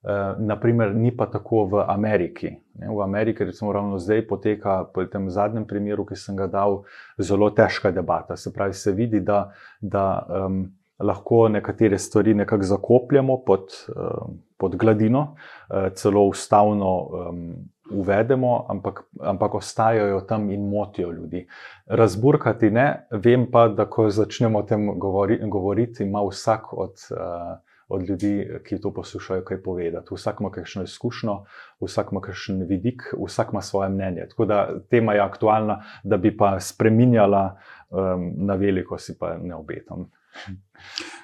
Eh, 0.00 0.34
naprimer, 0.38 0.94
ni 0.94 1.16
pa 1.16 1.26
tako 1.26 1.64
v 1.64 1.84
Ameriki. 1.88 2.56
V 2.74 3.02
Ameriki, 3.02 3.44
recimo, 3.44 3.72
ravno 3.72 3.98
zdaj 3.98 4.22
poteka, 4.28 4.84
po 4.94 5.04
tem 5.04 5.28
zadnjem 5.30 5.66
primeru, 5.68 6.06
ki 6.08 6.16
sem 6.16 6.36
ga 6.36 6.46
dal, 6.48 6.84
zelo 7.20 7.50
težka 7.52 7.92
debata. 7.92 8.36
Se 8.36 8.52
pravi, 8.52 8.72
se 8.72 8.94
vidi, 8.96 9.20
da, 9.20 9.50
da 9.80 10.24
um, 10.24 10.62
lahko 10.96 11.48
nekatere 11.52 11.98
stvari 11.98 12.32
nekako 12.34 12.64
zakopljamo 12.64 13.36
pod, 13.44 13.76
um, 13.92 14.40
pod 14.56 14.80
gladino, 14.80 15.34
uh, 15.68 15.92
celo 15.92 16.24
ustavno 16.32 16.96
um, 17.04 17.44
uvedemo, 17.92 18.66
ampak, 18.72 19.04
ampak 19.20 19.54
ostajajo 19.54 20.20
tam 20.20 20.50
in 20.50 20.64
motijo 20.68 21.12
ljudi. 21.12 21.44
Razburkati 21.86 22.70
ne, 22.70 23.06
vem 23.10 23.50
pa, 23.52 23.68
da 23.68 23.84
ko 23.84 24.08
začnemo 24.08 24.58
o 24.58 24.62
tem 24.62 24.94
govori, 24.96 25.42
govoriti, 25.44 26.08
ima 26.08 26.24
vsak 26.24 26.72
od. 26.72 27.10
Uh, 27.12 27.58
od 27.90 28.08
ljudi, 28.08 28.48
ki 28.64 28.80
to 28.80 28.92
poslušajo, 28.94 29.44
kaj 29.44 29.62
povedati. 29.62 30.14
Vsak 30.14 30.40
ima 30.40 30.50
kakšno 30.50 30.82
izkušnjo, 30.82 31.34
vsak 31.80 32.12
ima 32.12 32.20
kakšen 32.20 32.62
vidik, 32.68 33.02
vsak 33.26 33.52
ima 33.52 33.62
svoje 33.62 33.88
mnenje. 33.90 34.26
Tako 34.30 34.44
da 34.44 34.80
tema 34.90 35.14
je 35.14 35.20
aktualna, 35.20 35.82
da 36.04 36.16
bi 36.16 36.36
pa 36.36 36.60
spremenjala 36.60 37.56
um, 37.90 38.32
na 38.46 38.54
veliko, 38.54 38.98
si 38.98 39.18
pa 39.18 39.36
ne 39.42 39.54
obetam. 39.54 40.10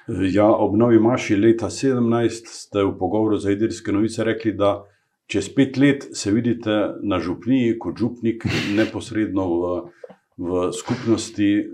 Ja, 0.07 0.45
ob 0.51 0.75
novi 0.75 0.99
maši 0.99 1.35
leta 1.35 1.69
17 1.71 2.51
ste 2.51 2.83
v 2.83 2.97
pogovoru 2.99 3.37
za 3.37 3.51
Idrijske 3.51 3.91
novice 3.91 4.23
rekli, 4.23 4.51
da 4.53 4.83
čez 5.27 5.49
pet 5.55 5.77
let 5.77 6.03
se 6.13 6.31
vidite 6.31 6.93
na 7.03 7.19
župniji 7.19 7.79
kot 7.79 7.97
župnik 7.97 8.43
neposredno 8.75 9.47
v 9.47 9.71
v 10.37 10.69
skupnosti, 10.71 11.65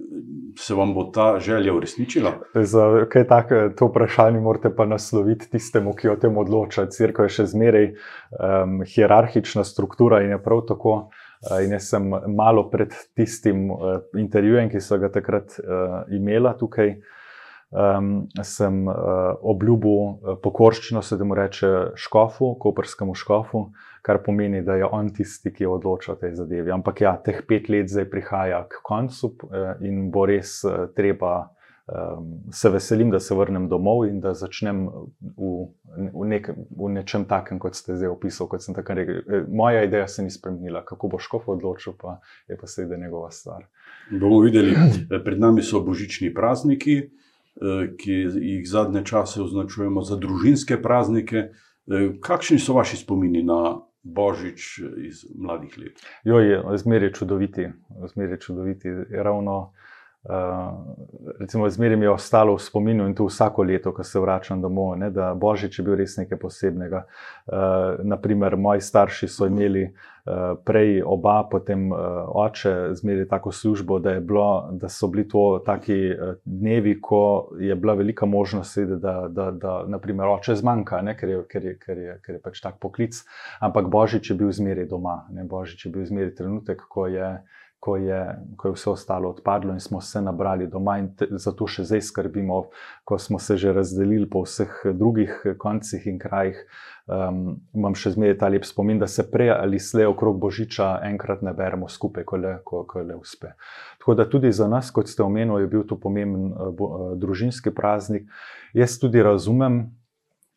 se 0.57 0.75
vam 0.75 0.93
bo 0.93 1.03
ta 1.03 1.39
želja 1.39 1.73
uresničila? 1.73 2.31
Za 2.53 3.05
kaj 3.09 3.27
tako 3.27 3.69
to 3.77 3.87
vprašanje 3.87 4.39
morate 4.39 4.69
pa 4.75 4.85
nasloviti 4.85 5.49
tistemu, 5.51 5.93
ki 5.93 6.09
o 6.09 6.15
tem 6.15 6.37
odloča. 6.37 6.85
Cerkev 6.91 7.29
je 7.29 7.35
še 7.39 7.45
zmeraj 7.55 7.89
um, 7.89 8.81
hierarhična 8.87 9.63
struktura 9.63 10.23
in 10.23 10.35
je 10.35 10.41
prav 10.43 10.65
tako. 10.67 10.97
In 11.63 11.73
jaz 11.75 11.89
sem 11.91 12.05
malo 12.31 12.69
pred 12.71 12.93
tistim 13.17 13.65
uh, 13.71 13.97
intervjujem, 14.15 14.69
ki 14.71 14.79
so 14.79 14.97
ga 14.97 15.09
takrat 15.11 15.57
uh, 15.59 16.05
imela 16.15 16.53
tukaj, 16.59 16.95
um, 17.73 18.13
sem 18.45 18.85
uh, 18.87 18.95
obljubil 19.41 20.37
pokorščino, 20.45 21.01
se 21.01 21.17
da 21.17 21.25
mu 21.25 21.35
reče 21.35 21.73
škofu, 21.99 22.53
koperskemu 22.61 23.17
škofu, 23.17 23.65
uh, 23.67 23.89
kar 24.03 24.23
pomeni, 24.23 24.61
da 24.61 24.75
je 24.75 24.85
on 24.85 25.09
tisti, 25.15 25.53
ki 25.53 25.65
odloča 25.65 26.13
o 26.13 26.19
tej 26.19 26.35
zadevi. 26.35 26.71
Ampak 26.75 27.01
ja, 27.01 27.15
teh 27.23 27.39
pet 27.47 27.69
let 27.71 27.91
zdaj 27.91 28.09
prihaja 28.11 28.65
k 28.67 28.83
koncu 28.83 29.31
eh, 29.31 29.85
in 29.87 30.09
bo 30.11 30.27
res 30.29 30.61
eh, 30.67 30.87
treba. 30.95 31.49
Um, 31.83 32.45
se 32.55 32.69
veselim, 32.71 33.09
da 33.11 33.19
se 33.19 33.35
vrnem 33.35 33.65
domov 33.67 34.05
in 34.07 34.21
da 34.23 34.31
začnem 34.31 34.85
v, 34.87 35.49
v, 36.13 36.27
nek, 36.31 36.45
v 36.55 36.91
nečem 36.95 37.25
takem, 37.27 37.59
kot 37.59 37.75
ste 37.75 37.97
zdaj 37.99 38.07
opisali. 38.07 39.03
Moja 39.51 39.81
ideja 39.83 40.07
se 40.07 40.23
ni 40.23 40.31
spremenila, 40.31 40.85
kako 40.87 41.09
bo 41.11 41.19
škof 41.19 41.49
odločil, 41.51 41.97
pa 41.99 42.21
je 42.47 42.55
pa 42.55 42.69
seveda 42.71 42.95
njegova 42.95 43.33
stvar. 43.35 43.67
Bomo 44.07 44.39
videli, 44.45 44.77
pred 45.25 45.43
nami 45.43 45.59
so 45.59 45.83
božični 45.83 46.31
prazniki, 46.31 47.01
ki 47.97 48.11
jih 48.11 48.69
zadnje 48.69 49.03
čase 49.05 49.41
označujemo 49.41 50.01
za 50.01 50.17
družinske 50.17 50.81
praznike. 50.81 51.49
Kakšni 52.21 52.59
so 52.59 52.73
vaši 52.73 52.97
spomini 52.97 53.43
na 53.43 53.79
Božič 54.03 54.79
iz 55.07 55.23
mladih 55.35 55.77
let. 55.77 55.99
Zmeraj 56.77 57.07
je 57.07 57.13
čudoviti, 57.13 57.67
zmeraj 58.13 58.33
je 58.33 58.39
čudoviti. 58.39 58.89
Ravno, 59.09 59.73
uh, 60.29 61.33
recimo, 61.39 61.69
zmeraj 61.69 61.97
mi 61.97 62.05
je 62.05 62.09
ostalo 62.09 62.55
v 62.55 62.61
spominu 62.61 63.07
in 63.07 63.15
to 63.15 63.25
vsako 63.25 63.63
leto, 63.63 63.93
ko 63.93 64.03
se 64.03 64.19
vračam 64.19 64.61
domov, 64.61 64.95
ne, 64.97 65.09
da 65.09 65.33
Božič 65.33 65.79
je 65.79 65.85
bil 65.85 65.95
res 65.95 66.17
nekaj 66.17 66.39
posebnega. 66.39 67.05
Uh, 67.47 68.03
naprimer, 68.03 68.57
moji 68.57 68.81
starši 68.81 69.27
so 69.27 69.47
imeli 69.47 69.83
uh, 69.83 70.13
Eh, 70.23 70.55
prej 70.63 71.01
oba, 71.03 71.43
potem 71.51 71.91
uh, 71.91 71.99
oče, 72.31 72.95
zmeraj 72.95 73.25
tako 73.27 73.51
službo, 73.51 73.97
da, 73.99 74.13
bilo, 74.23 74.69
da 74.71 74.87
so 74.89 75.09
bili 75.11 75.25
to 75.27 75.59
taki 75.65 75.97
uh, 76.15 76.37
dnevi, 76.45 76.93
ko 77.01 77.49
je 77.59 77.75
bila 77.75 77.93
velika 77.93 78.25
možnost, 78.25 78.79
da, 78.79 79.27
da, 79.27 79.51
da 79.51 79.73
naprimer, 79.87 80.27
oče 80.27 80.55
zmanjka, 80.55 81.01
ne, 81.01 81.17
ker, 81.19 81.29
je, 81.29 81.41
ker, 81.51 81.65
je, 81.65 81.73
ker, 81.79 81.97
je, 81.97 82.15
ker 82.23 82.37
je 82.37 82.39
pač 82.39 82.61
tak 82.63 82.79
poklic. 82.79 83.19
Ampak 83.59 83.91
Božič 83.91 84.31
je 84.31 84.37
bil 84.39 84.51
zmeraj 84.55 84.87
doma, 84.95 85.25
ne, 85.35 85.43
Božič 85.43 85.85
je 85.85 85.91
bil 85.91 86.07
zmeraj 86.07 86.37
trenutek, 86.39 86.87
ko 86.87 87.11
je. 87.11 87.33
Ko 87.83 87.97
je, 87.99 88.19
ko 88.55 88.69
je 88.69 88.77
vse 88.77 88.89
ostalo 88.93 89.33
odpadlo, 89.33 89.73
in 89.75 89.81
smo 89.83 89.99
se 90.01 90.21
nabrali 90.23 90.69
doma, 90.71 90.95
in 91.01 91.09
te, 91.19 91.27
zato 91.35 91.67
še 91.67 91.83
zdaj 91.83 92.01
skrbimo, 92.07 92.61
ko 93.03 93.17
smo 93.19 93.39
se 93.43 93.57
že 93.59 93.73
razdelili 93.75 94.29
po 94.29 94.45
vseh 94.45 94.71
drugih 94.95 95.33
koncih 95.59 96.05
in 96.07 96.21
krajih, 96.21 96.61
um, 97.11 97.57
imam 97.75 97.97
še 97.99 98.13
zmeraj 98.15 98.37
ta 98.39 98.47
lep 98.53 98.63
spomin, 98.63 99.01
da 99.03 99.09
se 99.11 99.25
prej 99.27 99.51
ali 99.57 99.81
slej 99.83 100.07
okrog 100.13 100.39
Božiča 100.39 101.01
enkrat 101.09 101.43
ne 101.43 101.51
beremo 101.57 101.91
skupaj, 101.91 102.23
ko 102.23 102.39
le, 102.39 102.53
ko, 102.63 102.85
ko 102.87 103.03
le 103.03 103.19
uspe. 103.19 103.51
Tako 103.99 104.15
da 104.15 104.29
tudi 104.31 104.53
za 104.55 104.69
nas, 104.71 104.91
kot 104.91 105.11
ste 105.11 105.25
omenili, 105.27 105.65
je 105.65 105.73
bil 105.75 105.83
to 105.89 105.99
pomemben 105.99 106.53
uh, 106.53 106.71
bo, 106.71 106.87
uh, 106.87 107.11
družinski 107.19 107.75
praznik. 107.75 108.31
Jaz 108.71 108.95
tudi 109.01 109.19
razumem. 109.23 109.83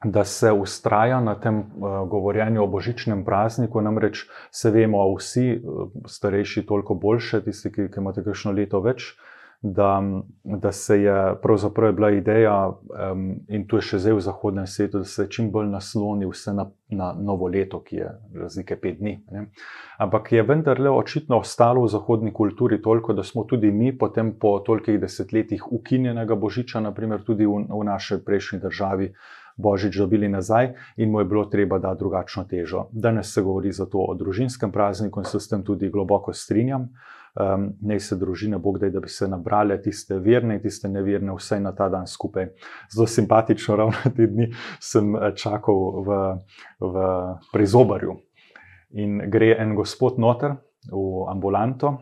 Da 0.05 0.25
se 0.25 0.53
ustraja 0.53 1.21
na 1.21 1.35
tem 1.41 1.59
uh, 1.59 2.09
govorjenju 2.09 2.63
o 2.63 2.67
božičnem 2.67 3.25
prazniku, 3.25 3.81
namreč 3.81 4.27
se 4.53 4.71
vemo, 4.71 5.01
vsi, 5.15 5.47
uh, 5.57 5.89
starejši, 6.07 6.67
toliko 6.67 6.95
boljše, 6.95 7.41
tisti, 7.45 7.73
ki, 7.73 7.89
ki 7.89 8.03
imate 8.03 8.25
kakšno 8.27 8.53
leto 8.53 8.83
več, 8.85 9.15
da, 9.63 10.03
da 10.45 10.73
se 10.73 11.01
je 11.03 11.35
pravzaprav 11.43 11.93
bila 11.93 12.11
ideja, 12.11 12.69
um, 13.13 13.31
in 13.49 13.65
tu 13.67 13.81
je 13.81 13.87
še 13.89 14.01
zdaj 14.05 14.19
v 14.19 14.25
zahodnem 14.27 14.67
svetu, 14.69 15.01
da 15.01 15.09
se 15.09 15.27
čim 15.33 15.49
bolj 15.51 15.71
nasloni 15.73 16.29
vse 16.29 16.53
na, 16.55 16.67
na 16.93 17.13
novo 17.17 17.49
leto, 17.49 17.81
ki 17.81 17.97
je 17.97 18.11
razlike 18.43 18.77
pet 18.81 19.01
dni. 19.01 19.17
Ne. 19.33 19.47
Ampak 19.99 20.33
je 20.33 20.45
vendarle 20.45 20.93
očitno 20.93 21.41
ostalo 21.41 21.87
v 21.87 21.91
zahodni 21.95 22.33
kulturi 22.37 22.83
toliko, 22.83 23.17
da 23.17 23.25
smo 23.25 23.45
tudi 23.49 23.73
mi, 23.73 23.95
potem 23.99 24.35
po 24.39 24.59
tolikih 24.61 25.01
desetletjih 25.01 25.73
ukinjenega 25.73 26.37
božiča, 26.37 26.85
naprimer 26.85 27.25
tudi 27.25 27.49
v, 27.49 27.65
v 27.65 27.83
naši 27.89 28.21
prejšnji 28.25 28.61
državi. 28.69 29.11
Božič 29.57 29.97
dobili 29.99 30.29
nazaj 30.29 30.75
in 30.97 31.11
mu 31.11 31.21
je 31.21 31.25
bilo 31.25 31.45
treba 31.45 31.79
dati 31.79 31.99
drugačno 31.99 32.45
težo. 32.45 32.89
Danes 32.93 33.33
se 33.35 33.43
govori 33.43 33.73
zato 33.73 33.99
o 33.99 34.15
družinskem 34.15 34.73
prazniku 34.73 35.21
in 35.21 35.25
se 35.25 35.41
s 35.41 35.49
tem 35.49 35.65
tudi 35.65 35.91
globoko 35.91 36.33
strinjam. 36.33 36.89
um, 37.37 37.71
naj 37.81 38.01
se 38.01 38.17
družine, 38.17 38.59
Bog 38.59 38.79
da, 38.79 38.89
da 38.91 39.01
bi 39.01 39.09
se 39.09 39.29
nabrale 39.29 39.77
tiste 39.83 40.19
verne 40.19 40.57
in 40.57 40.63
tiste 40.63 40.89
neverne, 40.89 41.35
vse 41.37 41.61
na 41.61 41.75
ta 41.77 41.89
dan 41.89 42.07
skupaj. 42.07 42.49
Zelo 42.93 43.07
simpatično, 43.07 43.77
ravno 43.81 44.13
te 44.17 44.27
dni 44.27 44.51
sem 44.81 45.17
eh, 45.17 45.33
čakal 45.37 46.03
v, 46.07 46.21
v 46.81 47.07
prizobarju. 47.53 48.17
In 48.97 49.19
gre 49.31 49.57
en 49.59 49.75
gospod 49.77 50.21
noter 50.23 50.57
v 50.93 51.27
ambulanto, 51.29 51.97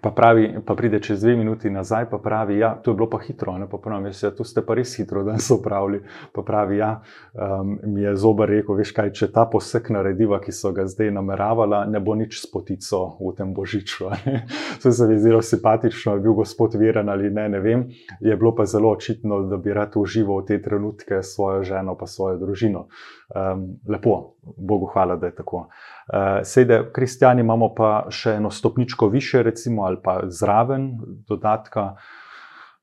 Pa, 0.00 0.10
pravi, 0.10 0.54
pa 0.66 0.74
pride 0.74 1.00
čez 1.00 1.20
dve 1.20 1.36
minuti 1.36 1.70
nazaj, 1.70 2.06
pa 2.10 2.18
pravi, 2.18 2.54
da 2.54 2.60
ja, 2.60 2.68
je 2.86 2.94
bilo 2.94 3.10
pa 3.10 3.18
hitro. 3.18 3.58
Ne, 3.58 3.68
pa 3.70 3.78
pravim, 3.78 4.08
ja, 4.22 4.30
tu 4.30 4.44
ste 4.44 4.64
pa 4.64 4.74
res 4.74 4.94
hitro, 4.96 5.20
da 5.24 5.36
so 5.38 5.58
pravili. 5.62 6.00
Pa 6.32 6.42
pravi, 6.42 6.78
ja, 6.78 7.02
um, 7.34 7.76
mi 7.84 8.02
je 8.02 8.14
zober 8.16 8.48
rekel, 8.48 8.74
veš 8.80 8.94
kaj, 8.96 9.12
če 9.12 9.28
ta 9.32 9.44
posek 9.52 9.90
narediva, 9.92 10.40
ki 10.40 10.52
so 10.52 10.72
ga 10.72 10.86
zdaj 10.88 11.12
nameravala, 11.12 11.84
ne 11.92 12.00
bo 12.00 12.16
nič 12.16 12.40
s 12.40 12.48
potico 12.50 13.02
v 13.20 13.34
tem 13.36 13.52
božiču. 13.54 14.08
Se 14.80 14.88
je 15.12 15.18
zelo 15.20 15.42
simpatično, 15.42 16.16
je 16.16 16.24
bil 16.24 16.40
gospod 16.40 16.74
veren 16.80 17.12
ali 17.12 17.30
ne, 17.30 17.48
ne 17.52 17.60
vem. 17.60 17.84
Je 18.20 18.36
bilo 18.36 18.54
pa 18.56 18.64
zelo 18.64 18.90
očitno, 18.96 19.42
da 19.52 19.60
bi 19.60 19.76
rad 19.76 19.92
užival 19.96 20.46
te 20.48 20.62
trenutke 20.62 21.20
s 21.20 21.36
svojo 21.36 21.62
ženo, 21.68 21.98
pa 22.00 22.08
svojo 22.08 22.40
družino. 22.40 22.88
Um, 23.36 23.76
lepo, 23.88 24.34
Bogu 24.56 24.88
hvala, 24.92 25.16
da 25.16 25.28
je 25.28 25.34
tako. 25.34 25.66
Uh, 26.12 26.18
Sede, 26.44 26.90
kristijani 26.92 27.40
imamo 27.40 27.70
pa 27.74 28.06
še 28.10 28.34
eno 28.36 28.50
stopničko 28.50 29.08
više, 29.08 29.42
recimo, 29.42 29.84
ali 29.88 29.96
pa 30.02 30.20
zraven 30.28 30.90
dodatka 31.28 31.94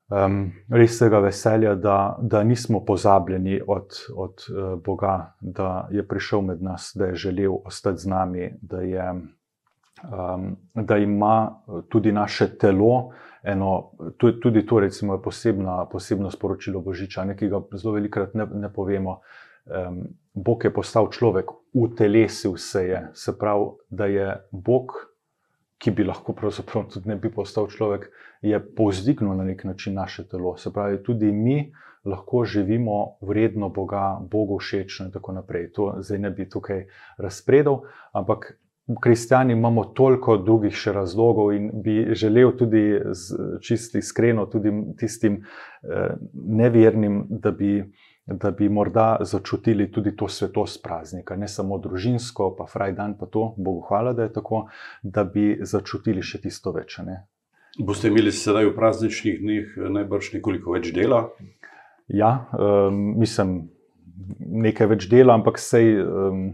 um, 0.09 0.51
resnega 0.69 1.19
veselja, 1.19 1.75
da, 1.75 2.17
da 2.21 2.43
nismo 2.43 2.81
pozabljeni 2.85 3.61
od, 3.67 3.99
od 4.15 4.33
uh, 4.49 4.81
Boga, 4.81 5.35
da 5.41 5.87
je 5.91 6.07
prišel 6.07 6.41
med 6.41 6.63
nas, 6.63 6.91
da 6.95 7.05
je 7.05 7.15
želel 7.15 7.53
ostati 7.65 8.01
z 8.01 8.09
nami, 8.09 8.49
da, 8.61 8.81
je, 8.81 9.11
um, 9.13 10.55
da 10.73 10.97
ima 10.97 11.61
tudi 11.89 12.11
naše 12.11 12.57
telo. 12.57 13.11
Eno, 13.43 13.91
tudi 14.17 14.65
to 14.65 14.79
recimo, 14.79 15.13
je 15.13 15.21
posebna, 15.21 15.85
posebno 15.91 16.31
sporočilo 16.31 16.81
Božiča, 16.81 17.23
nekaj 17.29 17.49
ga 17.49 17.61
zelo 17.77 17.93
velikokrat 17.93 18.33
ne, 18.33 18.47
ne 18.53 18.73
povemo 18.73 19.19
um, 19.69 20.01
Bog 20.33 20.63
je 20.63 20.73
postal 20.73 21.09
človek, 21.11 21.51
utelesil 21.73 22.57
se 22.57 22.83
je. 22.87 23.07
Se 23.13 23.37
pravi, 23.37 23.65
da 23.89 24.05
je 24.05 24.35
Bog, 24.51 24.91
ki 25.77 25.91
bi 25.91 26.03
lahko 26.03 26.33
pravzaprav 26.33 26.89
tudi 26.93 27.09
ne 27.09 27.15
bi 27.15 27.31
postal 27.31 27.67
človek, 27.71 28.09
je 28.41 28.59
povzdignil 28.75 29.35
na 29.35 29.43
nek 29.43 29.63
način 29.63 29.93
naše 29.93 30.27
telo. 30.27 30.57
Se 30.57 30.73
pravi, 30.73 31.03
tudi 31.03 31.31
mi 31.31 31.71
lahko 32.05 32.43
živimo 32.45 33.17
vredno 33.21 33.69
Boga, 33.69 34.19
Bogu 34.31 34.59
všečno 34.59 35.05
in 35.05 35.11
tako 35.11 35.31
naprej. 35.31 35.71
To 35.71 35.93
zdaj 35.99 36.19
ne 36.19 36.31
bi 36.31 36.49
tukaj 36.49 36.87
razpredal, 37.17 37.81
ampak. 38.11 38.57
Kristijani 39.01 39.53
imamo 39.53 39.83
toliko 39.93 40.37
drugih 40.37 40.73
še 40.73 40.91
razlogov, 40.91 41.51
in 41.53 41.67
bi 41.85 42.07
želel 42.17 42.55
tudi, 42.57 42.97
čisto 43.61 43.97
iskreno, 44.01 44.47
tudi 44.49 44.71
tistim 44.97 45.35
eh, 45.35 46.15
nevernim, 46.33 47.19
da 47.29 47.51
bi 47.51 47.83
da 48.33 48.51
bi 48.51 48.69
morda 48.69 49.17
začutili 49.21 49.91
tudi 49.91 50.15
to 50.15 50.27
svetost 50.27 50.83
praznika, 50.83 51.35
ne 51.35 51.47
samo 51.47 51.77
družinsko, 51.77 52.53
pa 52.57 52.65
fraj 52.69 52.93
dan, 52.93 53.17
pa 53.17 53.25
to, 53.25 53.53
Bogu 53.57 53.81
hvala, 53.87 54.13
da 54.13 54.27
je 54.27 54.33
tako, 54.33 54.67
da 55.03 55.23
bi 55.23 55.57
začutili 55.61 56.21
še 56.21 56.41
tisto 56.43 56.73
več. 56.75 56.99
Ne? 57.05 57.23
Boste 57.79 58.11
imeli 58.11 58.31
sedaj 58.35 58.69
v 58.69 58.75
prazničnih 58.77 59.41
dneh 59.41 59.75
najbrž 59.97 60.33
nekoliko 60.37 60.77
več 60.77 60.91
dela? 60.93 61.27
Ja, 62.09 62.49
um, 62.57 63.13
mislim, 63.19 63.69
nekaj 64.39 64.93
več 64.95 65.11
dela, 65.11 65.37
ampak 65.39 65.61
sej. 65.61 65.99
Um, 66.05 66.49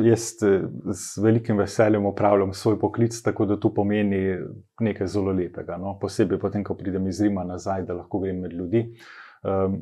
Jaz 0.00 0.38
z 0.40 1.20
velikim 1.20 1.58
veseljem 1.58 2.06
upravljam 2.08 2.54
svoj 2.56 2.78
poklic, 2.80 3.16
tako 3.20 3.44
da 3.50 3.58
to 3.60 3.68
pomeni 3.76 4.38
nekaj 4.80 5.10
zelo 5.10 5.34
lepega. 5.36 5.76
No? 5.76 5.98
Posebej, 6.00 6.38
potem, 6.40 6.62
ko 6.64 6.78
pridem 6.78 7.10
iz 7.10 7.20
Rima 7.20 7.42
nazaj, 7.44 7.82
da 7.84 7.98
lahko 7.98 8.22
grem 8.22 8.38
med 8.40 8.54
ljudi. 8.56 8.86
Uh, 8.86 9.29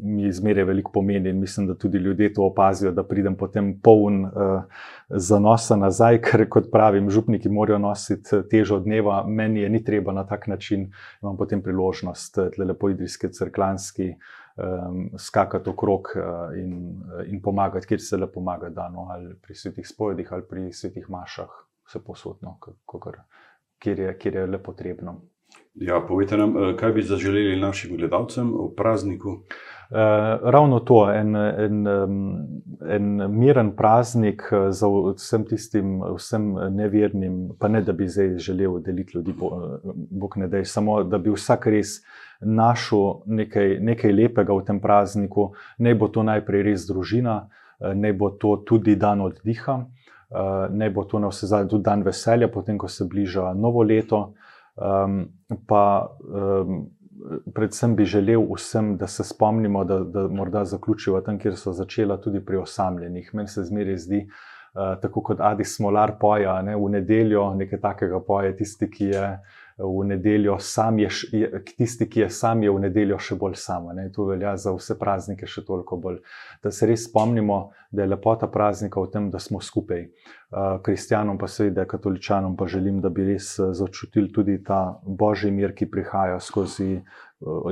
mi 0.03 0.33
zmeraj 0.33 0.65
veliko 0.65 0.93
pomeni 0.93 1.31
in 1.31 1.41
mislim, 1.41 1.67
da 1.67 1.75
tudi 1.75 1.99
ljudje 1.99 2.33
to 2.33 2.45
opazijo, 2.47 2.93
da 2.93 3.03
pridem 3.03 3.37
potem 3.37 3.81
poln 3.83 4.25
uh, 4.25 4.33
zanosa 5.09 5.77
nazaj, 5.77 6.21
ker 6.27 6.49
kot 6.49 6.71
pravim, 6.73 7.11
župniki 7.11 7.49
morajo 7.49 7.79
nositi 7.79 8.37
eh, 8.37 8.43
težo 8.51 8.79
dneva, 8.79 9.25
meni 9.27 9.61
je 9.61 9.69
ni 9.69 9.85
treba 9.85 10.13
na 10.13 10.27
tak 10.27 10.47
način, 10.47 10.91
imam 11.23 11.37
potem 11.37 11.63
priložnost, 11.63 12.39
da 12.59 12.65
lepo 12.65 12.91
idrijski, 12.91 13.33
crklanski. 13.33 14.15
Um, 14.59 15.11
skakati 15.19 15.71
okrog 15.71 16.09
uh, 16.17 16.57
in, 16.59 16.73
in 17.31 17.43
pomagati, 17.43 17.87
kjer 17.87 18.01
se 18.03 18.17
le 18.17 18.27
pomaga, 18.27 18.69
da, 18.75 18.89
no, 18.91 19.05
ali 19.15 19.37
pri 19.39 19.55
svetih 19.55 19.87
spovedih, 19.87 20.33
ali 20.33 20.43
pri 20.51 20.73
svetih 20.73 21.07
mašah, 21.11 21.53
vse 21.87 22.01
posodno, 22.03 22.57
kjer, 23.79 24.03
kjer 24.19 24.35
je 24.35 24.47
le 24.47 24.59
potrebno. 24.63 25.15
Ja, 25.75 26.01
povejte 26.09 26.37
nam, 26.37 26.57
eh, 26.57 26.77
kaj 26.77 26.93
bi 26.93 27.03
zaželeli 27.03 27.61
našim 27.61 27.97
gledalcem 27.97 28.53
v 28.53 28.71
prazniku? 28.77 29.41
Uh, 29.91 29.97
ravno 30.43 30.81
to, 30.81 31.11
en, 31.13 31.37
en, 31.37 31.87
en 32.89 33.31
miren 33.33 33.71
praznik 33.77 34.43
eh, 34.53 34.73
za 34.73 34.87
vsem 35.17 35.47
tistim, 35.49 36.03
vsem 36.17 36.51
nevernim, 36.71 37.55
pa 37.59 37.69
ne 37.69 37.81
da 37.81 37.93
bi 37.93 38.09
zdaj 38.09 38.37
želel 38.39 38.83
deliti 38.85 39.17
ljudi, 39.17 39.33
bog 40.11 40.37
ne 40.37 40.49
da, 40.49 40.65
samo 40.65 41.03
da 41.05 41.19
bi 41.19 41.33
vsak 41.33 41.67
res 41.67 42.03
našel 42.41 43.23
nekaj, 43.27 43.79
nekaj 43.81 44.13
lepega 44.13 44.53
v 44.53 44.67
tem 44.67 44.81
prazniku. 44.81 45.53
Naj 45.79 45.95
bo 45.95 46.09
to 46.09 46.23
najprej 46.23 46.63
res 46.69 46.85
družina, 46.87 47.49
naj 47.81 48.13
bo 48.13 48.31
to 48.31 48.57
tudi 48.69 48.97
dan 48.97 49.25
oddiha, 49.25 49.79
naj 50.71 50.91
bo 50.91 51.05
to 51.09 51.19
na 51.19 51.33
vse 51.33 51.49
zadnje 51.49 51.71
tudi 51.71 51.89
dan 51.89 52.05
veselja, 52.05 52.49
potem 52.53 52.79
ko 52.79 52.89
se 52.89 53.09
bliža 53.09 53.55
novo 53.55 53.83
leto. 53.83 54.35
Um, 54.79 55.27
pa 55.67 56.07
um, 56.21 56.87
predvsem 57.55 57.97
bi 57.97 58.05
želel 58.05 58.45
vsem, 58.55 58.97
da 58.97 59.07
se 59.07 59.25
spomnimo, 59.25 59.85
da, 59.85 59.99
da 60.01 60.29
morda 60.29 60.65
zaključijo 60.65 61.21
tam, 61.21 61.39
kjer 61.39 61.57
so 61.57 61.73
začela, 61.73 62.21
tudi 62.21 62.45
pri 62.45 62.57
osamljenih. 62.57 63.31
Meni 63.35 63.49
se 63.49 63.65
zmeraj 63.65 63.97
zdi, 63.97 64.21
uh, 64.29 65.01
tako 65.03 65.23
kot 65.23 65.41
Adi 65.41 65.65
Smolar 65.65 66.15
poja, 66.21 66.61
ne, 66.63 66.77
v 66.77 66.93
nedeljo 66.95 67.55
nekaj 67.55 67.81
takega 67.81 68.21
poje, 68.27 68.57
tisti, 68.57 68.91
ki 68.91 69.11
je 69.15 69.25
v 69.79 70.05
nedeljo, 70.05 70.59
sam 70.59 70.99
je, 70.99 71.09
tisti, 71.77 72.09
ki 72.11 72.21
je 72.21 72.31
sam, 72.31 72.63
je 72.63 72.71
v 72.71 72.81
nedeljo 72.83 73.19
še 73.23 73.37
bolj 73.39 73.55
samo. 73.63 73.95
To 74.15 74.27
velja 74.27 74.57
za 74.59 74.73
vse 74.75 74.97
praznike, 74.99 75.47
še 75.47 75.63
toliko 75.67 75.97
bolj. 76.03 76.19
Da 76.63 76.73
se 76.75 76.87
res 76.87 77.07
spomnimo, 77.07 77.71
da 77.95 78.03
je 78.03 78.11
lepota 78.11 78.49
praznika 78.51 79.01
v 79.01 79.11
tem, 79.13 79.31
da 79.31 79.39
smo 79.39 79.63
skupaj. 79.63 80.09
Kristjanom, 80.83 81.39
pa 81.39 81.47
seveda 81.47 81.87
katoličanom, 81.87 82.57
pa 82.59 82.67
želim, 82.67 82.99
da 83.05 83.09
bi 83.09 83.29
res 83.31 83.55
začutili 83.55 84.33
tudi 84.35 84.59
ta 84.65 84.99
božji 85.07 85.53
mir, 85.55 85.77
ki 85.79 85.87
prihaja 85.91 86.41
skozi 86.43 86.99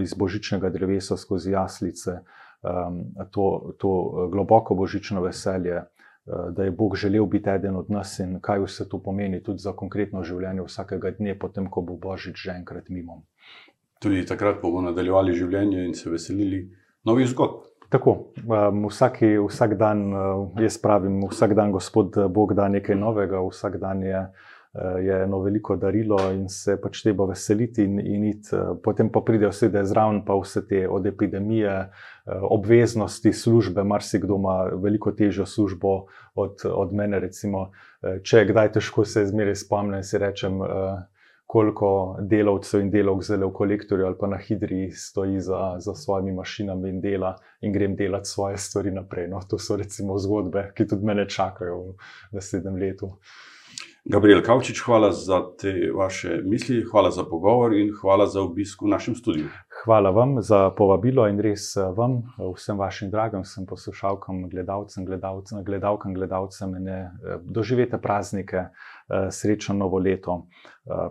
iz 0.00 0.14
božičnega 0.14 0.70
drevesa, 0.70 1.18
skozi 1.18 1.56
jaslice. 1.56 2.20
To, 2.62 3.46
to 3.78 3.90
globoko 4.32 4.74
božično 4.78 5.20
veselje, 5.22 5.82
da 6.26 6.64
je 6.64 6.70
Bog 6.70 6.96
želel 6.96 7.26
biti 7.26 7.50
eden 7.50 7.76
od 7.76 7.90
nas 7.90 8.18
in 8.18 8.40
kaj 8.40 8.64
vse 8.64 8.88
to 8.88 8.98
pomeni 9.02 9.42
tudi 9.42 9.62
za 9.62 9.72
konkretno 9.72 10.22
življenje 10.22 10.64
vsakega 10.66 11.10
dne, 11.18 11.38
potem, 11.38 11.70
ko 11.70 11.82
bo 11.82 11.96
Božič 11.96 12.42
že 12.42 12.56
enkrat 12.58 12.88
mimo. 12.88 13.22
Tudi 14.02 14.26
takrat 14.26 14.58
bomo 14.62 14.82
nadaljevali 14.82 15.34
življenje 15.34 15.84
in 15.86 15.94
se 15.94 16.10
veselili 16.10 16.66
novih 17.04 17.28
zgodb. 17.30 17.62
Tako, 17.88 18.16
um, 18.42 18.88
vsaki, 18.90 19.36
vsak 19.38 19.76
dan, 19.78 20.02
uh, 20.10 20.60
jaz 20.60 20.74
pravim, 20.82 21.20
vsak 21.30 21.54
dan 21.54 21.70
Gospod 21.72 22.18
Bog 22.34 22.54
da 22.58 22.66
nekaj 22.68 22.98
novega, 22.98 23.40
vsak 23.46 23.78
dan 23.78 24.02
je. 24.02 24.26
Eh, 24.26 24.55
je 25.02 25.22
eno 25.22 25.38
veliko 25.40 25.76
darilo 25.76 26.18
in 26.32 26.48
se 26.48 26.76
pač 26.80 27.02
treba 27.02 27.24
veseliti 27.24 27.84
in, 27.84 28.00
in. 28.00 28.26
Eh, 28.26 28.74
potem 28.82 29.08
pa 29.12 29.20
pridejo 29.20 29.50
vse, 29.50 29.70
je 29.72 29.84
zraven, 29.86 30.22
pa 30.24 30.36
vse 30.36 30.66
te 30.68 30.88
od 30.88 31.06
epidemije, 31.06 31.70
eh, 31.70 32.38
obveznosti 32.50 33.32
službe. 33.32 33.84
Marsikdo 33.84 34.36
ima 34.36 34.56
veliko 34.82 35.12
težjo 35.12 35.46
službo 35.46 36.06
od, 36.34 36.64
od 36.64 36.92
mene. 36.92 37.20
Recimo, 37.20 37.70
če 38.22 38.44
kdaj 38.44 38.72
težko 38.72 39.04
se 39.04 39.26
zmeraj 39.26 39.54
spomnim, 39.64 40.02
si 40.02 40.18
rečem. 40.18 40.60
Koliko 41.46 42.18
delavcev 42.26 42.80
in 42.82 42.88
delavk 42.90 43.22
zelo 43.22 43.46
v 43.48 43.54
kolektorju 43.54 44.06
ali 44.06 44.16
pa 44.18 44.26
na 44.26 44.36
hidri 44.36 44.90
stoji 44.90 45.40
za, 45.40 45.76
za 45.78 45.94
svojimi 45.94 46.32
mašinami 46.34 46.88
in 46.90 47.00
dela, 47.00 47.36
in 47.60 47.72
grem 47.72 47.94
delati 47.96 48.28
svoje 48.28 48.58
stvari 48.58 48.90
naprej. 48.90 49.28
No, 49.30 49.40
to 49.48 49.58
so 49.58 49.76
recimo 49.76 50.18
zgodbe, 50.18 50.72
ki 50.74 50.88
tudi 50.90 51.06
mene 51.06 51.28
čakajo 51.30 51.78
v 51.78 51.94
naslednjem 52.34 52.80
letu. 52.82 53.12
Gabriel 54.08 54.42
Kavčič, 54.42 54.80
hvala 54.86 55.10
za 55.12 55.40
te 55.58 55.90
vaše 55.94 56.40
misli, 56.44 56.84
hvala 56.90 57.10
za 57.10 57.24
pogovor 57.24 57.72
in 57.74 57.90
hvala 58.00 58.26
za 58.26 58.40
obisk 58.40 58.82
v 58.82 58.92
našem 58.94 59.14
studiu. 59.14 59.48
Hvala 59.84 60.10
vam 60.10 60.36
za 60.42 60.70
povabilo 60.70 61.24
in 61.26 61.40
res 61.42 61.72
eh, 61.76 61.88
vam, 61.96 62.20
vsem 62.54 62.78
vašim 62.78 63.10
dragim, 63.10 63.42
vsem 63.42 63.66
poslušalkam, 63.66 64.44
gledalcem, 64.50 65.04
gledalcem, 65.04 65.64
gledalkam, 65.64 66.14
gledalcem, 66.14 66.76
ne 66.84 66.98
eh, 67.00 67.40
doživete 67.42 67.98
praznike, 67.98 68.56
eh, 68.56 69.26
srečno 69.30 69.74
novo 69.74 69.98
leto, 69.98 70.46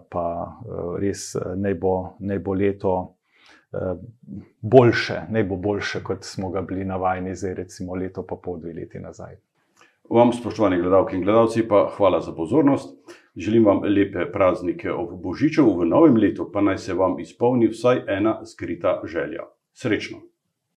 pa 0.09 0.55
res 0.99 1.33
naj 1.35 1.73
bo, 1.75 2.15
naj 2.19 2.39
bo 2.39 2.53
leto. 2.53 2.93
Boljše, 4.61 5.17
ne 5.35 5.43
bo 5.43 5.57
boljše, 5.59 5.99
kot 6.03 6.23
smo 6.23 6.49
ga 6.49 6.61
bili 6.61 6.85
navajeni, 6.85 7.35
zdaj 7.35 7.53
recimo 7.53 7.95
leto, 7.95 8.23
pa 8.23 8.37
pol, 8.39 8.61
dve 8.63 8.71
leti 8.73 9.01
nazaj. 9.03 9.35
Vam, 10.09 10.33
spoštovani 10.33 10.77
gledalci 10.81 11.15
in 11.15 11.23
gledalci, 11.23 11.67
pa 11.67 11.89
hvala 11.97 12.21
za 12.21 12.31
pozornost. 12.31 12.93
Želim 13.35 13.65
vam 13.65 13.81
lepe 13.83 14.31
praznike 14.31 14.91
ob 14.91 15.21
Božiču, 15.21 15.65
v 15.79 15.85
novem 15.85 16.15
letu 16.15 16.49
pa 16.53 16.61
naj 16.61 16.77
se 16.77 16.93
vam 16.93 17.19
izpolni 17.19 17.67
vsaj 17.67 18.05
ena 18.07 18.45
skrita 18.45 19.01
želja. 19.03 19.49
Srečno! 19.73 20.34